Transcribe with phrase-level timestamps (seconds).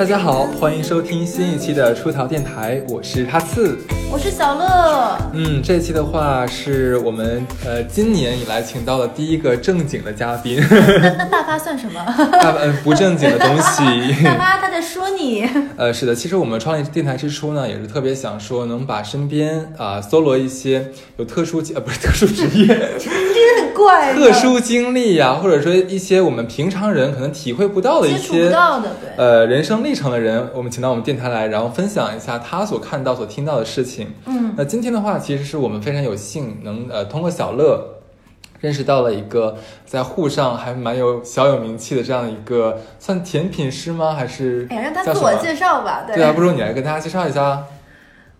[0.00, 3.76] 大家好，欢迎收听新一期的出逃电台，我是哈刺，
[4.10, 5.18] 我是小乐。
[5.34, 10.58] 嗯，这期的话是我们呃今年以来请到的第一个正经的嘉宾。
[10.70, 12.02] 那那大发算什么？
[12.40, 14.24] 大嗯不正经的东西。
[14.24, 15.46] 大发他在说你。
[15.76, 20.88] 呃，是的，其实我们创立电台之初呢，也是特别想说能把身边啊搜罗一些
[21.18, 22.66] 有特殊呃不是特殊职业，
[23.80, 24.14] 怪。
[24.14, 28.52] 特殊经历呀，或者说一些我们平常人可能体会不到的一些
[29.16, 34.14] 呃人生历程的人，我们请到我们电台来，然后分享一下他所看到、所听到的事情。
[34.26, 37.96] 嗯，那今天的话，其实是我们非常有幸能呃通过小乐。
[38.60, 44.12] 认识到了一个在沪上还蛮有小有名气的这样一个算甜品师吗？
[44.12, 46.04] 还是哎呀，让他自我介绍吧。
[46.06, 47.64] 对啊，不如你来跟大家介绍一下。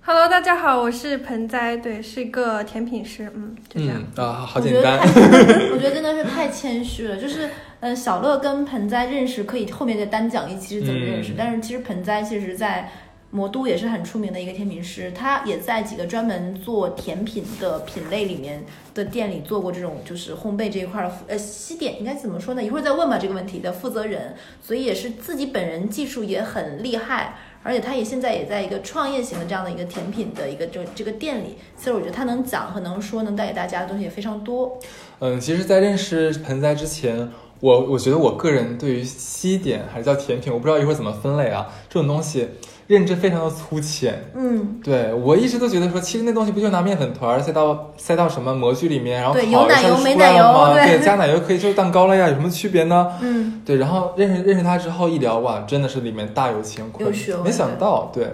[0.02, 4.02] Hello，大家好，我是盆栽，对，是一个甜品师，嗯，就这样。
[4.16, 4.98] 嗯啊，好简单。
[4.98, 7.48] 我觉得真的是太谦虚了，就是
[7.80, 12.90] 呃，小乐跟盆栽认识可以后面再单讲一期是怎么认识，嗯、但是其实盆栽其实在。
[13.32, 22.62] 魔都也是很出名的一个甜品师，他也在几个专门做甜品的品类里面的店里做过这种就是烘焙这一块的呃西点应该怎么说呢？
[22.62, 34.76] 一会儿再问吧这个问题的负责人，所以也是自己本人技术也很厉害，而且他也现在也在一个创业型的这样的一个甜品的一个这这个店里，所以我觉得他能讲和能说能带给大家的东西也非常多。
[35.20, 42.48] 嗯，其实，在认识盆栽之前，我我觉得我个人对于西点还是叫甜品，我不知道一会儿怎么分类啊，这种东西。
[42.91, 50.74] 认知非常的粗浅，嗯，对我一直都觉得说，其实那东西不就拿面粉团塞到塞到什么模具里面，然后烤有奶油没奶油吗？
[50.74, 53.16] 对，加奶油可以做蛋糕了呀，有什么区别呢？
[53.23, 57.09] 嗯，对，然后认识认识他之后一聊，哇，真的是里面大有乾坤，
[57.45, 58.27] 没想到，对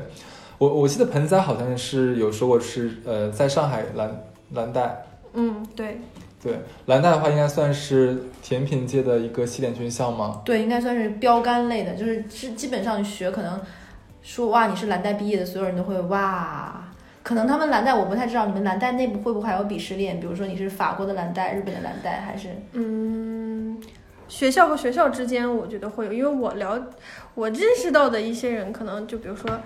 [0.57, 5.05] 我我记得盆栽好像是有说过是呃，在上海蓝蓝带，
[5.35, 6.01] 嗯，对。
[6.43, 10.41] 对，蓝带的话应该算是甜品界的一个西点军校吗？
[10.45, 13.61] 对，应该算是标杆类的，就是是基本上学可能。
[14.27, 16.83] 说哇，你是蓝带毕业的，所有人都会哇。
[17.23, 20.19] 可能他们蓝带我不太知道，你们蓝带内部会不会还有鄙视链？
[20.19, 23.81] 比如说你是法国的蓝带、日本的蓝带，还是嗯，
[24.27, 26.89] 学校和学校之间我觉得会有，因为我了
[27.36, 29.61] 我认识到的一些人，可能就比如说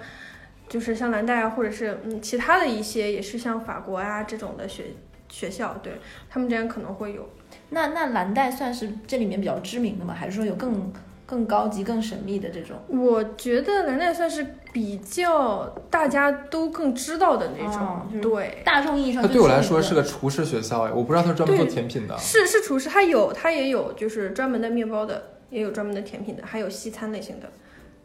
[0.69, 4.85] 就是像蓝带啊，或者是嗯其他的一些也是像法国啊这种的学
[5.31, 5.95] 学校，对
[6.29, 7.27] 他们之间可能会有。
[7.71, 10.15] 那那蓝带算是这里面比较知名的吗？
[10.15, 10.93] 还是说有更？
[11.31, 19.23] 更高级、更神秘的这种，我觉得蓝带算是比较大家都更知道的那种，哦、对大众意义上。
[19.23, 22.19] 它对我来说是个厨师学校哎，我不知道他是专门做甜品的。
[22.19, 27.47] 是是厨师，他有他也有就是专门的面包的，也有专门的甜品的，还有西餐类型的，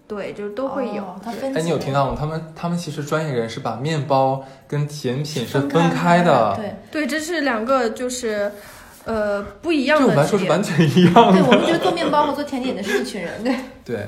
[0.08, 1.02] 对，就都会有。
[1.02, 2.16] 哦、它分哎，你有听到吗？
[2.16, 8.52] 他们他们其实专业人士把面包跟甜品是分开的，对对，这是两个就是。
[9.06, 10.08] 呃，不一样的。
[10.08, 11.32] 对我来说是完全一样的。
[11.32, 13.56] 对，我们觉得做面包和做甜点的是一群人，对。
[13.86, 14.08] 对。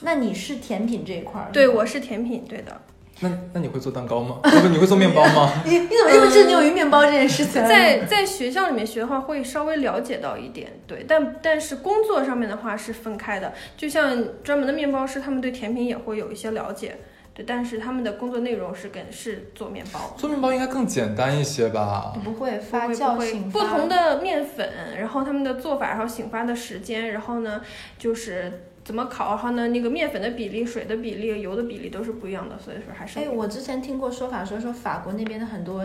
[0.00, 1.48] 那你是甜品这一块儿？
[1.52, 2.80] 对，我是甜品，对的。
[3.20, 4.40] 那那你会做蛋糕吗？
[4.42, 5.52] 不不，你会做面包吗？
[5.64, 7.54] 你你怎么这么执拗于面包这件事情？
[7.66, 11.04] 在在学校里面学的话，会稍微了解到一点，对。
[11.08, 16.96] 但但是工作上面的话是分开的，就像专门的面包师，他们对甜品也会有一些了解。
[17.34, 22.16] 对，但是他们的工作内容是跟是做面包，做面包应该更简单一些吧？
[22.22, 27.60] 不会发酵醒不同的面粉，然后他们的做法，然后醒发的时间，然后呢
[27.98, 33.18] 就是怎么烤，然后呢那个面粉的比例、水的比例、油的比例都是不一样的，所以说还是。
[33.18, 35.84] 哎，我之前听过说法说说法国那边的很多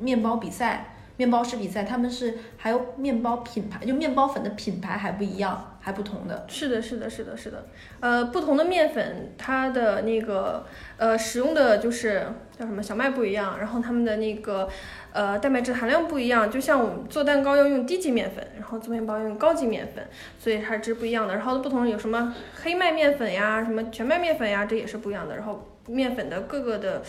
[0.00, 5.71] 面包比赛、面包师比赛，他们是还有面包品牌，就面包粉的品牌还不一样。
[5.84, 7.66] 还不同的，是的，是的，是的，是的，
[7.98, 10.64] 呃，不同的面粉，它的那个
[10.96, 12.24] 呃使用的就是
[12.56, 14.68] 叫什么小麦不一样，然后它们的那个
[15.12, 20.06] 呃蛋白质含量不一样，就像我们做蛋糕要用低级面粉，然后做面包用高级面粉，
[20.38, 21.34] 所以它是不一样的。
[21.34, 22.32] 然后不同有什么
[22.62, 25.34] 黑麦面粉呀，什么全麦面粉呀，这也是不一样的。
[25.34, 27.02] 然后面粉的各个的。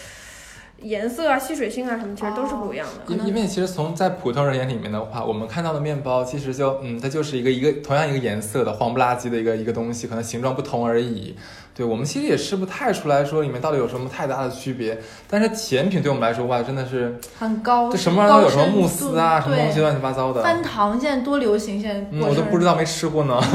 [0.82, 3.14] 颜色啊、吸水性啊什么，其实都是不一样的。
[3.14, 11.36] 因因为其实从在普通人眼里面的话，我们看到的面包其实就嗯，它就是一个一个同样一个颜色的黄不拉几的一个一个东西，可能形状不同而已。
[11.76, 14.98] 对我们其实也吃不太出来说里面到底有什么太大的区别。
[15.28, 20.44] 但是甜品对我们来说话，真的是很高，这什么玩意儿都有，什么慕斯啊，什么东西乱七八糟的。
[20.44, 23.42] 翻糖现在多流行，现在、嗯、我都不知道，没吃过呢。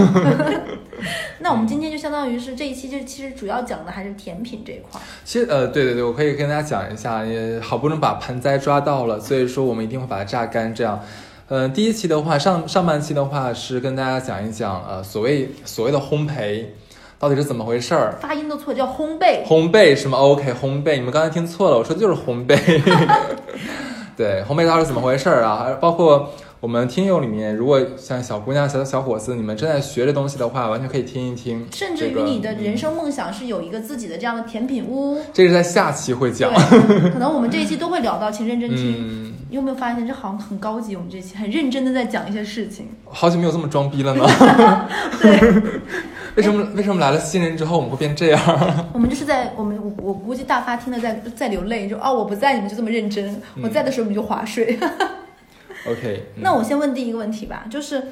[1.39, 5.01] 那我们今天就相当于是这一期，就其实主要讲的还是甜品这一块。
[5.25, 10.75] 其实呃，对对对，我可以跟大家讲一下，也好不容易把盆栽抓到了，所以说我们一定会把它榨干。
[10.75, 11.01] 这样，
[11.47, 16.65] 嗯、呃，第一期的话，上上半期的话是跟大家讲一讲呃所谓所谓的烘焙。
[17.19, 18.15] 到底是怎么回事儿？
[18.21, 19.45] 发音都错，叫烘焙。
[19.45, 22.57] 烘焙是吗？OK，烘焙，你们刚才听错了，我说的就是烘焙。
[24.17, 25.77] 对，烘焙到底是怎么回事儿啊？
[25.81, 31.65] 包括我们听友里面，如果像小姑娘、小小伙子，你们正在学这东西的话，完全可以听一听。
[31.73, 36.53] 甚至于你的人嗯生梦想是有一个自己的这样的甜品屋， 这个是在下期会讲。
[36.53, 38.97] 可能我们这一期都会聊到，请认真听。
[38.99, 40.97] 嗯，你有没有发现这好像很高级？
[40.97, 42.89] 我们这期很认真的在讲一些事情。
[43.05, 44.27] 好久没有这么装逼了呢。
[45.23, 45.63] 对
[46.35, 48.89] 为什么为什么来了新人之后我们会变这样？
[48.93, 53.25] 我们就是在我们我我估计大发听的在在流泪，就哦我不在你们就这么认真，
[53.55, 54.77] 嗯我在的时候你们就划水。
[55.91, 58.03] OK，、嗯、那我先问第一个问题吧，就是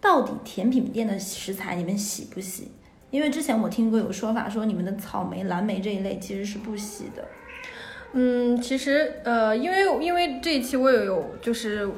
[0.00, 2.70] 到底甜品店的食材你们洗不洗？
[3.10, 7.24] 因为之前我听过有说法说你们的草莓、蓝莓这一类其实是不洗的。
[8.12, 11.88] 嗯，其实呃，因为因为这一期我也有就是，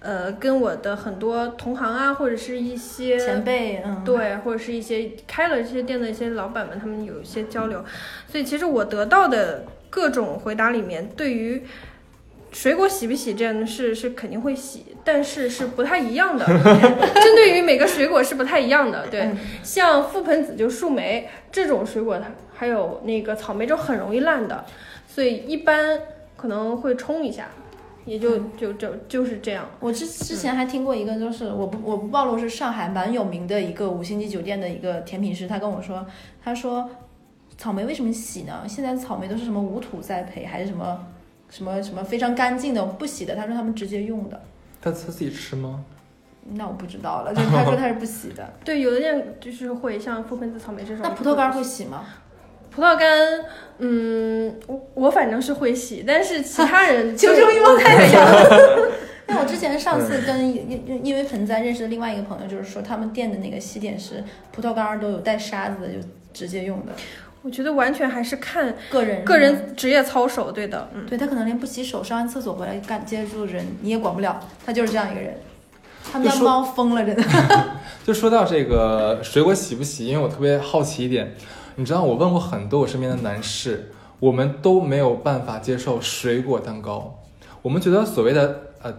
[0.00, 7.82] 呃，跟我的很多同行啊，或者是一些前辈，嗯，对，或者是一些开了这些店的一些老板们，他们有一些交流，
[8.26, 11.62] 所以其实我得到的各种回答里面，对于
[12.52, 19.06] 水果洗不洗这样的事是肯定会洗，但是是不太一样的， 针对于每个水果是不太一样的。
[19.08, 24.64] 对，嗯像覆盆子就树莓这种水果，它还有那个草莓就很容易烂的，
[25.08, 25.98] 所以一般
[26.36, 27.48] 可能会冲一下，
[28.04, 29.66] 也就就就就是这样。
[29.80, 36.06] 我之之前还听过一个，就是我不我不暴露是上海蛮有名的一个五星级酒店的一个甜品师，他跟我说，
[36.44, 36.90] 他说
[37.56, 38.64] 草莓为什么洗呢？
[38.68, 41.06] 现在草莓都是什么无土栽培，还是什么
[41.52, 43.36] 什么什么非常干净的不洗的？
[43.36, 44.42] 他说他们直接用的，
[44.80, 45.84] 他他自己吃吗？
[46.54, 47.32] 那我不知道了。
[47.32, 48.52] 就是他说他是不洗的。
[48.64, 51.00] 对，有的店就是会像覆盆子、草莓这种。
[51.02, 52.04] 那葡萄干会洗吗？
[52.70, 53.06] 葡萄干，
[53.78, 58.90] 嗯，我我反正是会洗，但是其他人 求求欲望太强了。
[59.28, 65.98] 因为我之前上次嗯跟因因因为盆栽认识的另外一个朋友，就是说他们店的那个洗点是葡萄干儿都有带沙子的，就
[66.32, 66.92] 直接用的。
[67.42, 71.04] 我觉得完全还是看个人个人职业操守，对的，嗯。
[71.06, 75.34] 对他可能连不洗手、上完厕所回来干接触人你也管不了，他就是这样一个人。
[76.12, 77.22] 他们家猫疯了，真的。
[78.04, 81.34] 就说到这个水果洗不洗，因为我特别好奇一点，
[81.76, 87.18] 你知道我问过很多我身边的男士，我们都没有办法接受水果蛋糕。
[87.62, 88.92] 我们觉得所谓的呃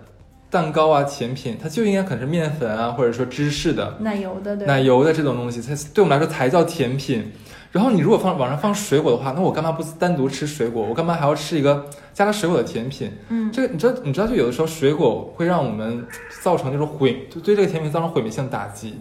[0.50, 4.66] 蛋糕啊甜品，它就应该可能是面粉啊，或者说芝士的、奶油的，对。
[4.66, 7.34] 奶油的这种东西，才对我们来说才叫甜品。
[7.74, 10.86] 然后你如果放网上放水果的话，那我干嘛不单独吃水果？
[10.88, 13.12] 我干嘛还要吃一个加了水果的甜品？
[13.30, 16.06] 嗯，这个你知道，你知道，就有的时候水果会让我们
[16.44, 19.00] 造成就是毁，就对这个甜品造成毁灭性打击。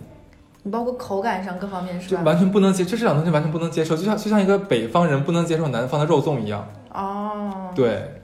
[0.62, 2.22] 你包括口感上各方面是就吧？
[2.22, 6.66] 完全不能接，就这两东西完全不能接受，就像就像一个北方人不能接受南方的肉粽一样。
[6.94, 7.70] 哦。
[7.74, 8.22] 对，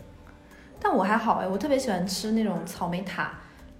[0.80, 3.32] 但我还好哎，我特别喜欢吃那种草莓塔，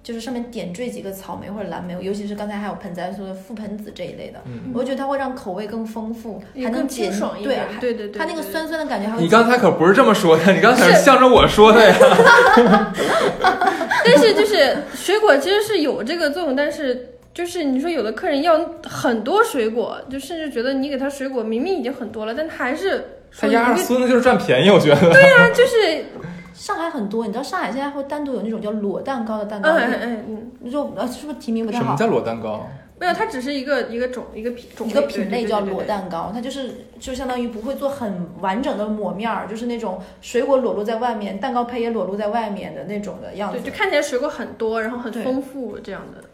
[0.09, 11.95] 就是上面点缀几个草莓或者蓝莓，尤其是刚才还有盆栽说的覆盆子这一类的，嗯，我觉得它会让口味更丰富，还能解清爽一对点，对对对，它那个酸酸的感觉还会你刚才可不是这么说的，你刚才向着我说的呀。
[14.03, 23.05] 但是就是水果其实是有这个作用，但是就是你说有的客人要很多水果，就甚至觉得你给他水果明明已经很多了，但他还是
[23.39, 24.97] 他压着孙子就是占便宜，我觉得。
[25.13, 26.07] 对啊，就是
[26.59, 31.85] 上海很多，你知道上海现在会单独有那种叫裸蛋糕的蛋糕嗯嗯店，嗯嗯，你说呃是不是提名不太好？
[31.85, 32.67] 什么叫裸蛋糕？
[33.01, 35.85] 没有，它只是一个一个种一个品种一个品类叫裸。
[35.85, 46.25] 蛋糕，它就是就相当于不会做很完整的抹面儿，就是那种水果裸露在外面，蛋糕胚也裸露在外面的那种的样子对，，就看起来水果很多，然后很丰富这样的。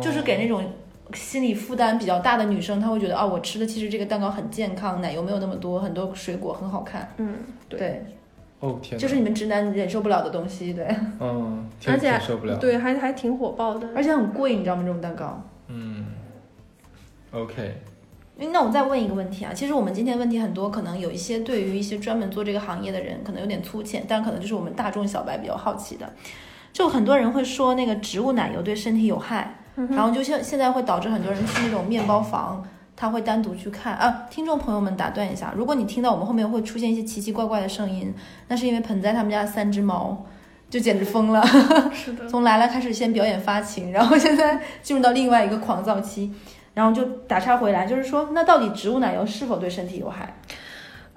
[0.00, 0.64] 就是给那种
[1.12, 7.12] 心理负担比较大的女生，她会觉得啊，我吃的其实这个蛋糕很健康，奶油没有那么多，很多水果很好看。
[7.18, 7.34] 嗯，
[7.68, 8.06] 对对，
[8.60, 10.86] 哦天哪，就是你们直男忍受不了的东西，对，
[11.20, 12.56] 嗯， 挺而且挺受不了。
[12.56, 13.88] 对，还还挺火爆的。
[13.94, 14.82] 而且很贵，你知道吗？
[14.82, 15.42] 这种蛋糕。
[15.68, 16.06] 嗯
[17.32, 17.78] ，OK，
[18.36, 26.10] 那我再问一个问题啊，其实我们今天问题很多，可能有一些对于一些专门做这个行业的人，可能有点粗浅，但可能就是我们大众小白比较好奇的。
[26.72, 29.56] 就很多人会说那个植物奶油对身体有害，
[29.90, 32.62] 然后就现现在会导致很多人去那种面包房，
[32.96, 34.26] 他会单独去看啊。
[34.30, 38.12] 听众朋友们打断一下，如果你听到我们后面会出现一些奇奇怪怪的声音，
[38.48, 40.26] 那是因为盆栽他们家的三只猫
[40.68, 41.46] 就简直疯了。
[41.92, 46.32] 是的，从来了开始先表演发情，然后现在进入到另外一个狂躁期，
[46.74, 50.36] 然后就打岔回来，就是说，那到底植物奶油是否对身体有害？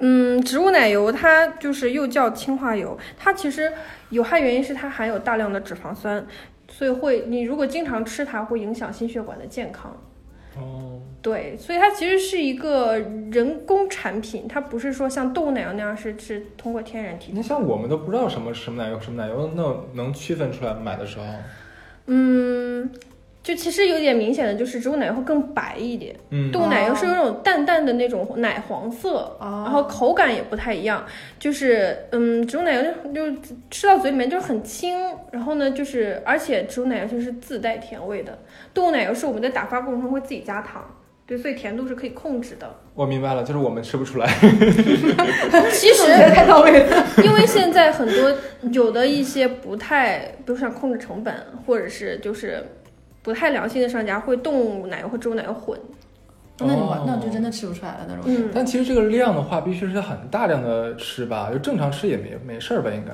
[0.02, 3.72] 嗯，植物奶油它就是又叫氢化油，它其实
[4.10, 6.26] 有害原因是它含有大量的脂肪酸，
[6.70, 9.92] 所以会你如果经常吃它，会影响心血管的健康。
[10.60, 13.00] 哦，对，所以它其实是一个
[13.32, 21.26] 人工产品，它不是说像动物奶油那样是是通过天然提你像我们都不知道什么什么奶油什么奶油，那能区分出来买的时候，
[22.06, 22.79] 嗯，
[23.50, 31.04] 就其实有点明显的就是植物奶油会更白一点，嗯，动物奶油是有那种淡淡的那种奶黄色，哦然后口感也不太一样，
[31.40, 33.42] 就是嗯，植物奶油就就
[33.72, 34.96] 吃到嘴里面就是很轻，
[35.32, 38.38] 然后呢就是而且植物奶油就是自带甜味的，
[38.72, 40.86] 动物奶油是我们在打发过程中会自己加糖，
[41.26, 42.72] 对，所以甜度是可以控制的。
[42.94, 44.28] 我明白了，就是我们吃不出来。
[45.72, 47.08] 其实太到位了。
[47.24, 48.36] 因为现在很多
[48.72, 51.34] 有的一些不太，比如想控制成本，
[51.66, 52.62] 或者是就是
[53.30, 55.80] 不太良心的商家会动物奶油和植物奶油混。
[56.62, 58.24] 那你完哦那我就真的吃不出来了那种。
[58.26, 63.14] 嗯，但其实这个量的话，必须是很大量的吃吧，就正常吃也没没事儿吧，应该。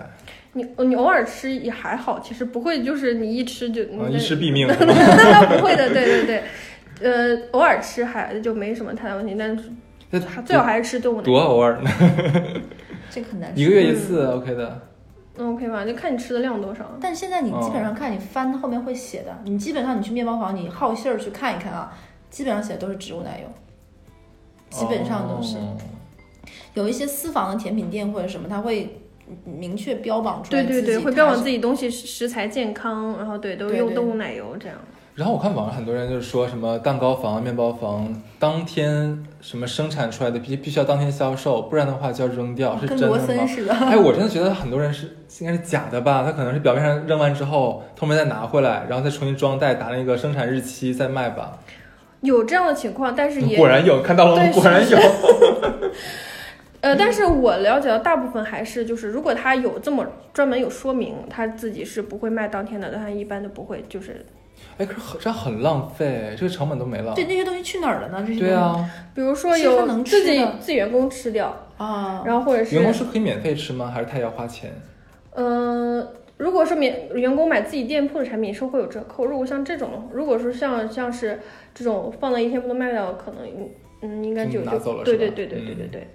[0.54, 6.44] 你你偶尔吃也还好，其实不会就是你一吃就、啊，一吃毙命 不会的，对对对，
[7.02, 9.66] 呃，偶尔吃还就没什么太大问题，但是
[10.12, 11.38] 那最好还是吃动物奶多。
[11.42, 11.92] 偶尔呢，
[13.12, 13.62] 这个很难吃。
[13.62, 14.80] 一个月一次，OK 的。
[15.38, 16.86] 嗯 OK 吧，就看你吃的量多少。
[17.00, 21.92] 但现在你基本上看你翻后面会写的，你基本上你去面包房，你好信儿去看一看啊，
[22.30, 23.48] 基本上写的都是植物奶油，
[24.70, 25.58] 基本上都是。
[25.58, 25.78] 哦
[26.74, 29.00] 有一些私房的甜品店或者什么，它会
[29.46, 34.78] 明确标榜出来自己对对对，会标榜自己东西食食材健康，然后对都用动物奶油这样。
[35.14, 43.20] 然后我看网上很多人就是说什么蛋糕房、面包房当天什么生产出来的必必须要当天销售，不然的话就要扔掉，是真的吗？
[43.20, 43.72] 森似的。
[43.76, 46.24] 哎，我真的觉得很多人是应该是假的吧？
[46.26, 51.60] 他可能是表面上扔完之后，后面再拿回来，然后再重新装袋，打那个生产日期再卖吧。
[52.22, 54.52] 有这样的情况，但是也果然有，看到了吗？
[54.52, 54.98] 果然有。
[56.82, 64.26] 呃，但是我了解到大部分还是就是，如果他有这么专门有说明，他自己是不会卖当天的，但他一般都不会，就是
[64.78, 67.14] 哎，可是很这样很浪费，这个成本都没了。
[67.14, 68.24] 对，那些东西去哪儿了呢？
[68.28, 73.92] 这些对啊，比如说有能吃自己自己员工吃掉，啊，然后或者是员工是可以免费吃吗？
[73.94, 74.74] 还是他也要花钱？
[75.36, 76.06] 嗯，
[76.38, 81.40] 如果是免员工买自己店铺的产品是会有折扣，如果像这种，如果说像像是
[81.74, 83.48] 这种放了一天不能卖掉，可能
[84.02, 86.08] 嗯应该就就拿就走了对对对对对对嗯对，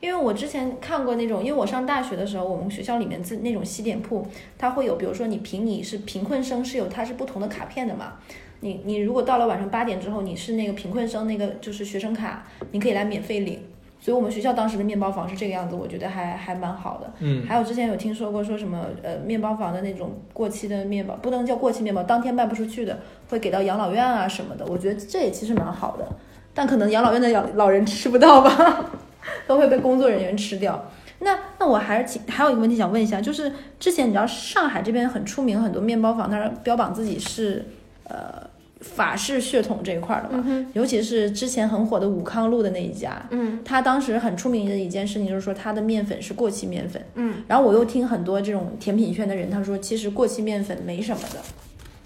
[0.00, 4.26] 因为我之前看过那种，因为我上大学的时候，我们学校里面自那种西点铺，
[4.58, 8.14] 它会有，比如说你凭你是贫困生是有它是不同的卡片的嘛。
[8.60, 13.60] 你你如果到了晚上八点之后，你是那个贫困生那个就是学生卡，你可以来免费领。
[13.98, 17.12] 所以我们学校当时的面包房是这个样子，我觉得还还蛮好的。
[17.20, 24.64] 嗯，还有之前有听说过说什么呃面包房的那种过期的面包，不能叫过期面包，当天卖不出去的会给到养老院啊什么的。
[24.66, 26.06] 我觉得这也其实蛮好的，
[26.54, 28.90] 但可能养老院的养老人吃不到吧，
[29.46, 30.90] 都会被工作人员吃掉。
[31.18, 37.64] 那那我还是请还有一个问题想问一下，就是之前你知道上海这边很出名很多面包房，它标榜自己是
[38.04, 38.46] 呃
[38.80, 47.02] 法式血统这一块儿的嘛，嗯尤其是之前很火的武康路的那一家，嗯他当时很出名的一件事情就是说他的面粉是过期面粉。
[47.14, 51.40] 嗯，然后我又听很多这种甜品圈的人，他说其实过期面粉没什么的。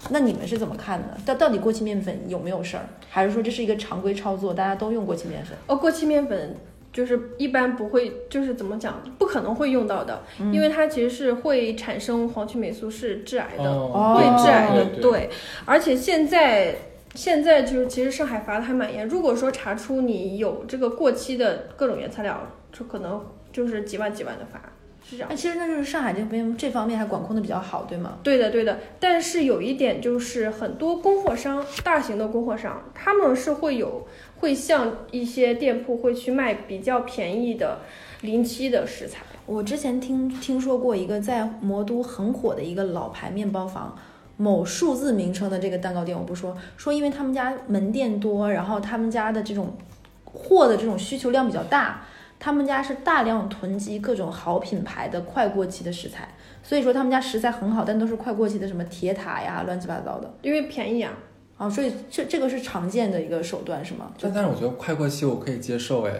[0.09, 1.17] 那你们是怎么看的？
[1.25, 5.55] 到到底过期面粉有没有事儿，还是说这是一个常规操作，大家都用过期面粉？
[5.67, 6.55] 哦，过期面粉
[6.93, 10.21] 就是一般不会，就是怎么讲，不可能会用到的，
[10.51, 13.63] 因为它其实是会产生黄曲霉素，是致癌的。
[13.63, 15.29] 哦会致癌的，对对。
[15.65, 16.75] 而且现在
[17.15, 24.61] 现在就是其实上海罚的还蛮严，如果说查出你有这个过期的各种原材料，就可能就是几万几万的罚，
[25.03, 25.35] 是这样那。
[25.35, 28.17] 其实那就是上海这边这方面还管控的比较好，对吗？
[28.23, 28.79] 对的，对的。
[28.99, 34.07] 但是有一点就是，很多供货商，大型的供货商，他们是会有
[34.39, 37.79] 会向一些店铺会去卖比较便宜的
[38.21, 39.19] 临期的食材。
[39.47, 43.97] 我之前听听说过一个在魔都很火的一个老牌面包房，
[44.37, 49.75] 某数字名称的这个蛋糕店，我不说，说因为他们家门店多，然后他们家的这种
[50.23, 52.05] 货的这种需求量比较大，
[52.43, 56.27] 他们家是大量囤积各种好品牌的快过期的食材，
[56.63, 61.13] 所以说他们家食材很好，但都是快过期的，什么铁塔呀，乱七八糟的因为便宜啊，
[61.57, 64.11] 啊，所以这这个是常见的一个手段，是吗？
[64.19, 66.13] 但但是我觉得快过期我可以接受，哎，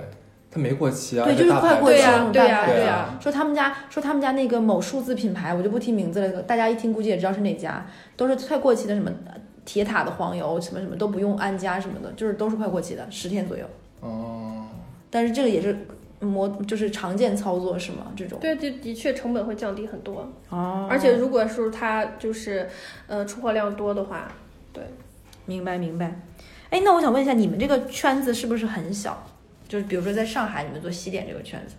[0.52, 7.84] 它没过期啊，对，就是快过大牌对呀期那种对呀大牌子对呀说他们家说他们家那个某数字品牌，我就不提名字了，大家一听估计也知道是哪家，
[8.16, 9.12] 都是快过期的，什么
[9.66, 13.66] 铁塔的黄油，什么什么都不用安家什么的，就是都是快过期的，十天左右。
[14.02, 14.68] 哦，
[15.10, 15.76] 但是这个也是
[16.22, 18.14] 模就是常见操作是吗？
[18.16, 20.32] 这种对，的的确成本会降低很多。
[20.50, 22.70] 哦而且如果说它就是
[23.08, 24.32] 呃出货量多的话，
[24.72, 24.84] 对，
[25.46, 26.22] 明白明白。
[26.70, 29.28] 哎，那我想问一下，你们这个圈子是不是很小？
[29.68, 31.76] 就是比如说在上海，你们做西点这个圈子，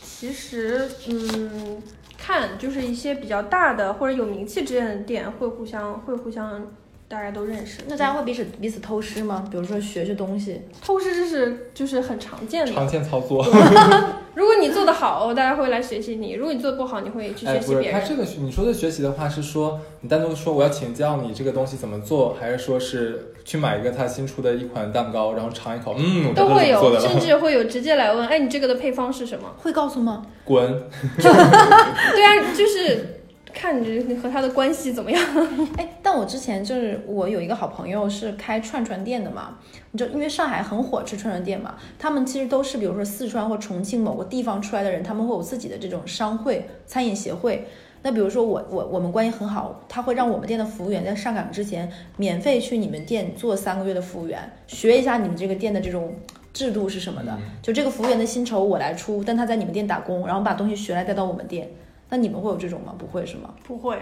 [0.00, 1.82] 其实嗯，
[2.16, 6.66] 看就是一些比较大的或者有名气之类的店会互相会互相
[7.08, 7.78] 大家都认识。
[7.88, 9.42] 那大家会彼此彼此偷师吗？
[9.50, 12.72] 比如说学学东西，偷师这是就是很常见的。
[12.72, 13.42] 常见操作，
[14.34, 18.00] 如果你做得好，大家会来学习你；如果你做得不好，你会去哎，学习不是，别人。
[18.00, 29.48] 他这个你说的学习的话，是说你单独说我要请教你这个东西怎么做，还是说是去买一个他新出的一款蛋糕，然后尝一口，嗯，我都会有，甚至会有直接来问，哎，你这个的配方是什么？
[29.56, 30.26] 会告诉吗？
[30.44, 30.82] 滚！
[31.18, 33.17] 对啊，就是
[33.52, 35.22] 看你和他的关系怎么样。
[35.76, 39.58] 哎，但我之前就是我有一个好朋友是开串串店的嘛，
[39.92, 47.66] 你就因为上海很火吃串串店嘛，他们其实都是比如说四川或重庆某个地方出来的人，他们会有自己的这种商会、餐饮协会。
[48.00, 56.14] 那比如说我我我们关系很好，他会让我们店的服务员在上岗之前免费去你们店做三个月的服务员，学一下你们这个店的这种
[56.52, 57.36] 制度是什么的。
[57.60, 61.68] 就这个服务员的薪酬我来出，但他在你们店打工，然后把东西学来带到我们店。
[62.10, 62.94] 那你们会有这种吗？
[62.98, 63.54] 不会是吗？
[63.64, 63.98] 不会，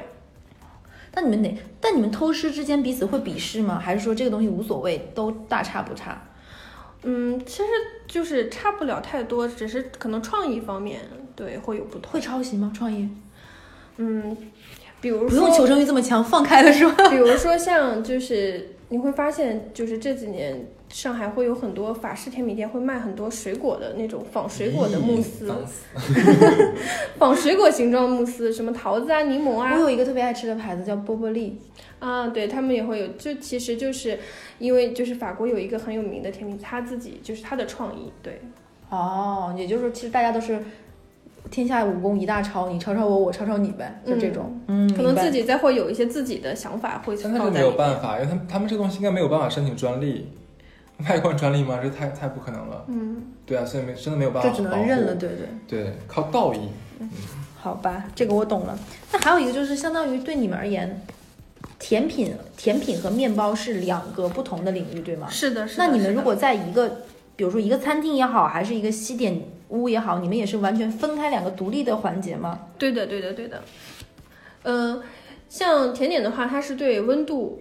[1.15, 1.59] 那你们哪？
[1.81, 3.79] 但你们偷师之间彼此会鄙视吗？
[3.79, 6.23] 还是说这个东西无所谓，都大差不差？
[7.03, 7.69] 嗯，其实
[8.07, 11.01] 就是差不了太多，只是可能创意方面
[11.35, 12.13] 对会有不同。
[12.13, 12.73] 会抄袭吗？
[12.75, 13.09] 创意
[13.97, 14.37] 嗯，
[15.01, 17.09] 比如不用求，生欲这么强，放开了是吧？
[17.11, 25.53] 比如说像就是你会发现，就是这几年上海会有很多法式甜品店会卖很多水果的那种仿水果的慕斯，
[27.19, 31.59] 仿水果形状慕斯，什么桃子啊、柠檬啊我啊，有一个特别爱吃的牌子叫波波利，
[31.99, 34.19] 啊，对他们也会有，就其实就是
[34.59, 38.41] 因为就是法国有一个很有名的甜品，他自己就是他的创意，对，
[38.89, 40.59] 哦，也就是说，其实大家都是
[41.51, 44.59] 天下武功一大抄，你抄抄我，我抄抄你呗，就这种。
[44.69, 47.73] 嗯，可能自己再会有一些自己的想法会现在就没有。
[47.73, 50.29] 办法，因为他们他们这个东西应该没有办法申请专利，
[51.09, 51.79] 外观专利吗？
[51.83, 52.85] 这太太不可能了。
[52.89, 55.47] 嗯，对啊，所以没真的没有办法就只能认了，对对。
[55.69, 56.61] 对，靠道义。
[57.01, 57.11] 嗯
[57.59, 58.79] 好吧，这个我懂了。
[59.13, 61.03] 那还有一个就是，相当于对你们而言，
[61.81, 65.27] 甜品、甜品和面包是两个不同的领域，对吗？
[65.29, 65.69] 是的，是的。
[65.69, 66.89] 是的那你们如果在一个，
[67.35, 72.61] 比如说一个餐厅也好，还是一个西点屋也好，你们也是完全分开两个独立的环节吗？
[72.79, 73.61] 对的，对的，对的。
[74.63, 75.03] 嗯、
[75.49, 77.61] 像甜点的话，它是对温度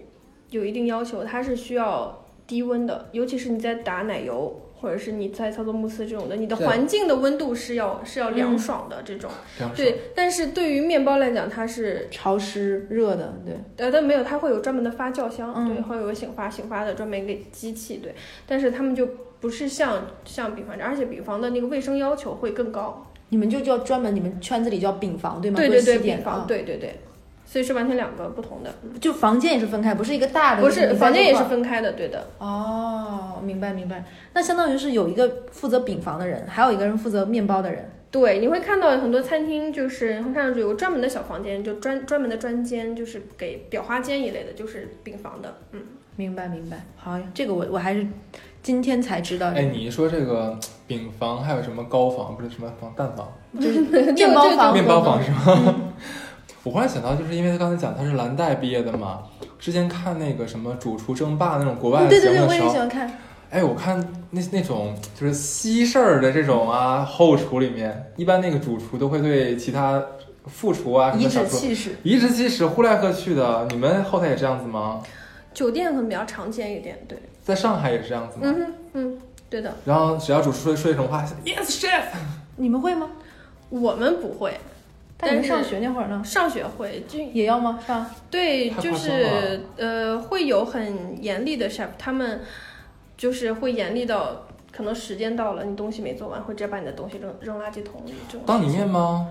[0.50, 4.62] 有一定要求，它是需要低温的，尤其是你在打奶油。
[4.78, 9.30] 或者是你在操作慕斯这种的，你的环境的温度是要是要凉嗯爽的这种。
[9.74, 13.54] 对，但是对于面包来讲，它是潮湿热的，对。
[13.78, 18.14] 呃，但没有，它会有专门的发酵箱，嗯对，会有个醒发醒发的专门一个机器，对。
[18.46, 19.08] 但是他们就
[19.40, 23.10] 不是像像饼房这样，而且饼房的那个卫生要求会更高。
[23.30, 25.56] 你们就叫专门，你们圈子里叫饼房，对吗？
[25.56, 27.00] 对对对，饼房，啊对对对，
[27.46, 30.62] 所以是完全两个不同的，就房间也是分开，不是一个大的。
[30.62, 32.26] 不是房间也是分开的，对的。
[32.38, 34.04] 哦，明白明白。
[34.34, 37.88] 那相当于是有一个负责饼房的人，还有一个人负责面包的人。
[38.10, 45.54] 对，你会看到很多餐厅，就是会看到有个专门的小房间，就专专门的专间，就是给裱花间一类的，就是饼房的。
[45.72, 45.80] 嗯，
[46.16, 46.84] 明白明白。
[46.96, 48.06] 好，这个我我还是
[48.62, 49.48] 今天才知道。
[49.48, 52.36] 哎，你一说这个饼房，还有什么高房？
[52.36, 53.32] 不是什么房蛋房？
[53.60, 55.74] 就是面包房，面包房是吗？
[56.66, 59.20] 我忽然想到，就是因为他刚才讲他是蓝带毕业的嘛，
[59.56, 63.18] 之前看那个什么《主厨争霸》那种国外的嗯对对对，我节目的时候，也喜欢看。
[63.50, 70.02] 哎，我看那那种就是西式儿的这种啊，后厨里面，一般那个主厨都会对其他
[70.46, 71.90] 副厨啊什颐么小厨指气使。
[72.02, 73.68] 颐指气使，呼来喝去的。
[73.70, 75.00] 你们后台也这样子吗？
[75.54, 77.16] 酒店可能比较常见一点，对。
[77.44, 78.40] 在上海也是这样子吗？
[78.42, 79.72] 嗯哼，嗯，对的。
[79.84, 82.02] 然后只要主厨说说一种话，Yes chef，
[82.56, 83.08] 你们会吗？
[83.68, 84.58] 我们不会，
[85.18, 86.22] 但是但你们上学那会儿呢？
[86.24, 87.78] 上学会就也要吗？
[87.86, 92.42] 上对，就是呃，会有很严厉的 chef，他们
[93.16, 98.14] 就是会严厉到可能时间到了，你东西没做完，会直接把你的东西扔扔垃圾桶里。
[98.28, 99.26] 这种当你面吗？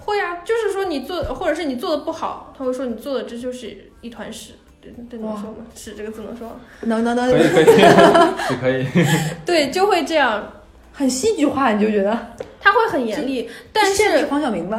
[0.00, 4.52] 会啊，就是说你做，或者是你做的不好，他会说你做的这就是一团屎。
[4.80, 5.56] 对，对能哇说吗？
[5.74, 6.54] 屎这个字能说吗？
[6.82, 8.86] 能能能可，以可以，也可以。
[9.44, 10.50] 对，就会这样，
[10.92, 12.34] 很戏剧化，你就觉得？
[12.60, 14.78] 他会很严厉，但是黄晓明吧？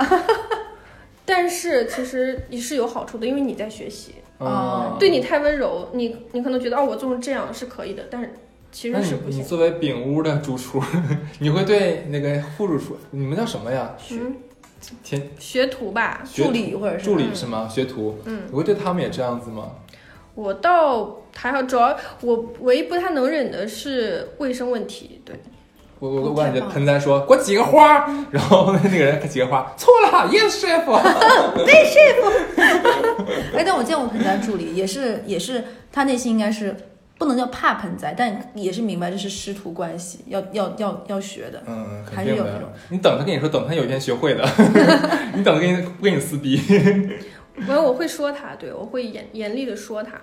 [1.26, 4.16] 但是其实也是有好处的，因为你在学习。
[4.38, 8.34] 哦嗯，对你太温柔，你你可能觉得哦，我做成这样是可以的，但是
[8.72, 9.40] 其实是不行。
[9.40, 10.82] 你作为饼屋的主厨，
[11.40, 13.96] 你会对那个副主厨，你们叫什么呀？
[14.12, 14.36] 嗯，
[15.04, 17.70] 天学徒吧，助理或者是助理是吗？
[17.72, 19.72] 学徒，嗯，你会对他们也这样子吗？
[20.34, 25.22] 我倒还好，主要我唯一不太能忍的是卫生问题。
[25.24, 25.36] 对，
[26.02, 30.84] 我我我哦感觉盆栽说给我几个花儿，然后那个人几个花儿，错了，yes chef，
[31.64, 32.18] 对 chef。
[33.56, 36.76] 哎，但我见过盆栽助理，也是也是，他内心应该是
[37.20, 41.62] 不能叫怕盆栽，但也是明白这是师徒关系，要要要要学的。
[41.68, 42.70] 嗯，肯还是定的有那种。
[42.90, 44.44] 你等他跟你说，等他有一天学会的，
[45.36, 46.60] 你等他跟你不跟你撕逼。
[47.54, 50.14] 没有我会说他，对我会严严厉的说他，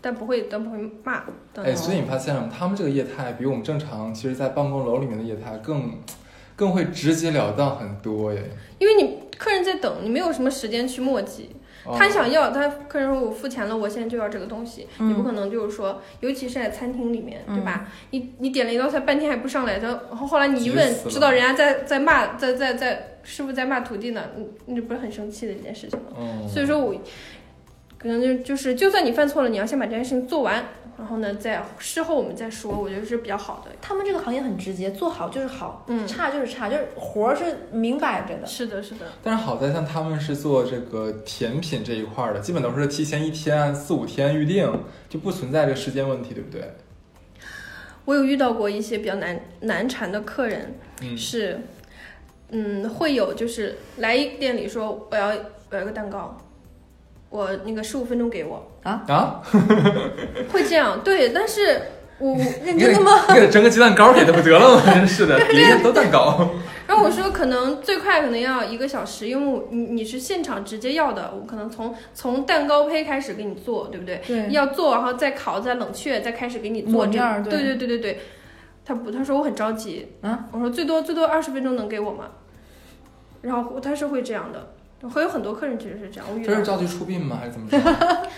[0.00, 1.24] 但不会但不会骂。
[1.52, 2.48] 等哎，所以你发现了吗？
[2.56, 5.92] 他们这个业态比我们正常，其实在办公楼里面的业态更
[6.56, 8.42] 更会直截了当很多耶。
[8.78, 11.46] 因为你客人在等，你没有什么时间去磨叽。
[11.82, 17.88] 哦他想要，他客人说我付钱了，我现在就要这个东西，嗯你不可能就是说，尤其是在餐厅里面，对吧？
[18.10, 26.08] 你你点了一道菜，半天还不上来，然后后来你一问知道人家在在骂，在在在师傅在骂徒弟呢，你你不是很生气的一件事情吗？
[26.18, 26.94] 嗯，所以说我
[28.00, 30.64] 可能就就是，就算你犯错了，你要先把这件事情做完，
[30.96, 33.70] 然后呢，再事后我们再说，我觉得是比较好的。
[33.82, 38.46] 他们这个行业很直接，做好就是好，嗯差就是差，就是活儿是明摆着的。
[38.46, 44.72] 是的，是的，但是好在像他们是做这个甜品这一块儿的，基本都是提前一天、四五天预定，
[45.08, 46.72] 就不存在这个时间问题，对不对？
[48.06, 51.60] 我有遇到过一些比较难难缠的客人，嗯，是，
[52.48, 55.28] 嗯，会有就是来店里说我要
[55.70, 56.36] 我要个蛋糕，
[57.30, 59.40] 我那个十五分钟给我，啊啊，
[60.52, 61.80] 会这样对，但是
[62.18, 63.12] 我认真的吗？
[63.28, 64.82] 你给他蒸个鸡蛋糕给他不得了吗？
[64.92, 66.50] 真是的，别人都蛋糕。
[66.88, 74.20] 然后我说可能最快可能要一个小时，因为你你是现场直接要的，我可能从从蛋糕胚开始给你做，对不对？
[74.26, 78.20] 对，要做，然后再烤，再冷却，再开始给你做这抹面对对对对对，
[78.84, 82.24] 他不，他说我很着急啊，我说最多最多二十分钟能给我吗？
[83.42, 84.72] 然后他是会这样的，
[85.08, 87.38] 会有很多客人其实是这样，我遇到这是着急出殡吗？
[87.40, 87.78] 还是怎么着？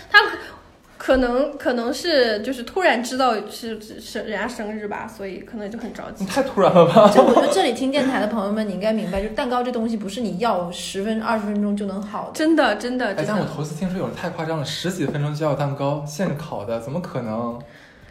[0.95, 6.29] 可能可能是就是突然知道是是是人家生日吧，所以可能就很着急你。
[6.29, 7.11] 太突然了吧？
[7.13, 12.31] 就我觉得这里听电台的朋友们，你应该明白，就蛋糕这东西不是你要十分二十分钟就能好的。
[12.33, 17.59] 真的真的哎，但我头次听说有人太夸张了，十几分钟就要蛋糕，现烤的，怎么可能？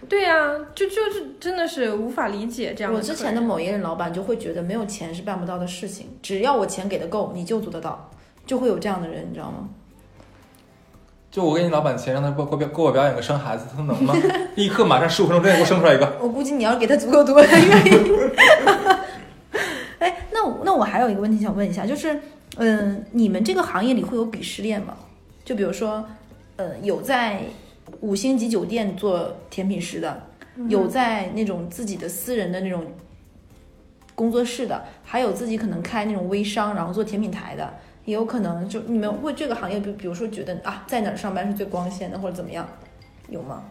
[0.06, 2.98] 对呀、就就是真的是无法理解这样的。
[2.98, 8.10] 我之前的某一任老板就会觉得没有钱是办不到的事情，只要我钱给的够，你就做得到，
[8.46, 9.68] 就会有这样的人，你知道吗？
[11.30, 14.14] 就我给你老板钱，让他给我表给我表演个生孩子，他能吗？
[14.56, 16.18] 立刻马上十五分钟之内给我生出来一个。
[16.20, 17.90] 我估计你要是给他足够多，他愿意。
[19.98, 22.20] 哎，那那我还有一个问题想问一下，就是，
[22.56, 24.94] 嗯、你们这个行业里会有鄙视链吗？
[25.44, 26.04] 就比如说，
[26.56, 27.44] 呃，有在
[28.00, 30.22] 五星级酒店做甜品师的，
[30.68, 32.84] 有在那种自己的私人的那种
[34.14, 37.72] 工作室的，还有自己可能开那种微商，然后做甜品台的，
[38.04, 42.68] 也有可能就你们为这个行业，比比如说觉得啊，在哪儿上班是最光鲜的，或者怎么样，
[43.28, 43.64] 有吗？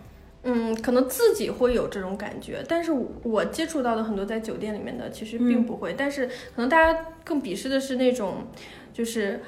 [0.43, 2.91] 嗯，可能自己会有这种感觉，但是
[3.21, 8.47] 我接触到的很多在酒店里面的其实并不会，但是可能大家更鄙视的是那种，
[8.91, 9.41] 就是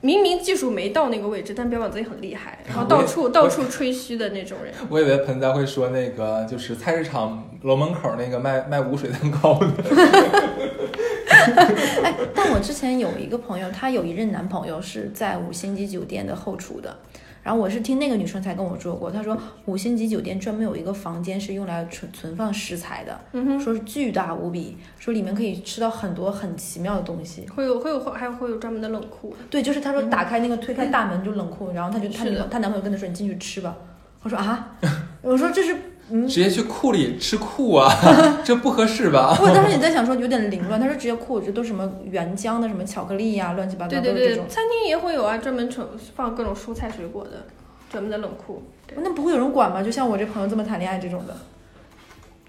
[0.00, 4.74] 明明技术没到那个位置，但标榜自己很厉害，然后到处到处吹嘘的那种人。
[4.88, 9.68] 我以为盆栽会说那个就是菜市场楼门口那个卖卖无水蛋糕的。
[12.02, 16.96] 哎，但我之前有一个朋友，她有一任男朋友是在五星级酒店的后厨的。
[17.42, 27.46] 然后我是听那个女生才跟我说过，她说五星级酒店专门有一个房间是用来存存放食材的，嗯哼，说是巨大无比，说里面可以吃到很多很奇妙的东西。
[27.54, 29.36] 会有会有还有会有专门的冷库。
[29.50, 33.76] 对，就是她说打开那个推开大门就冷库，然后她就她女她男朋友跟她说你进去吃吧。
[34.22, 34.78] 我说啊，
[35.20, 35.76] 我说这是
[36.10, 37.90] 嗯，直接去库里吃库啊，
[38.44, 39.36] 这不合适吧？
[39.40, 44.48] 我当时你在想说有点凌乱，他说直接库这都什么原浆的什么巧克力呀、乱七八糟对对对都是这种，。
[44.48, 47.46] 餐厅也会有啊，专门存放各种蔬菜水果的
[47.90, 48.62] 专门的冷库。
[48.96, 49.82] 那不会有人管吗？
[49.82, 51.34] 就像我这朋友这么谈恋爱这种的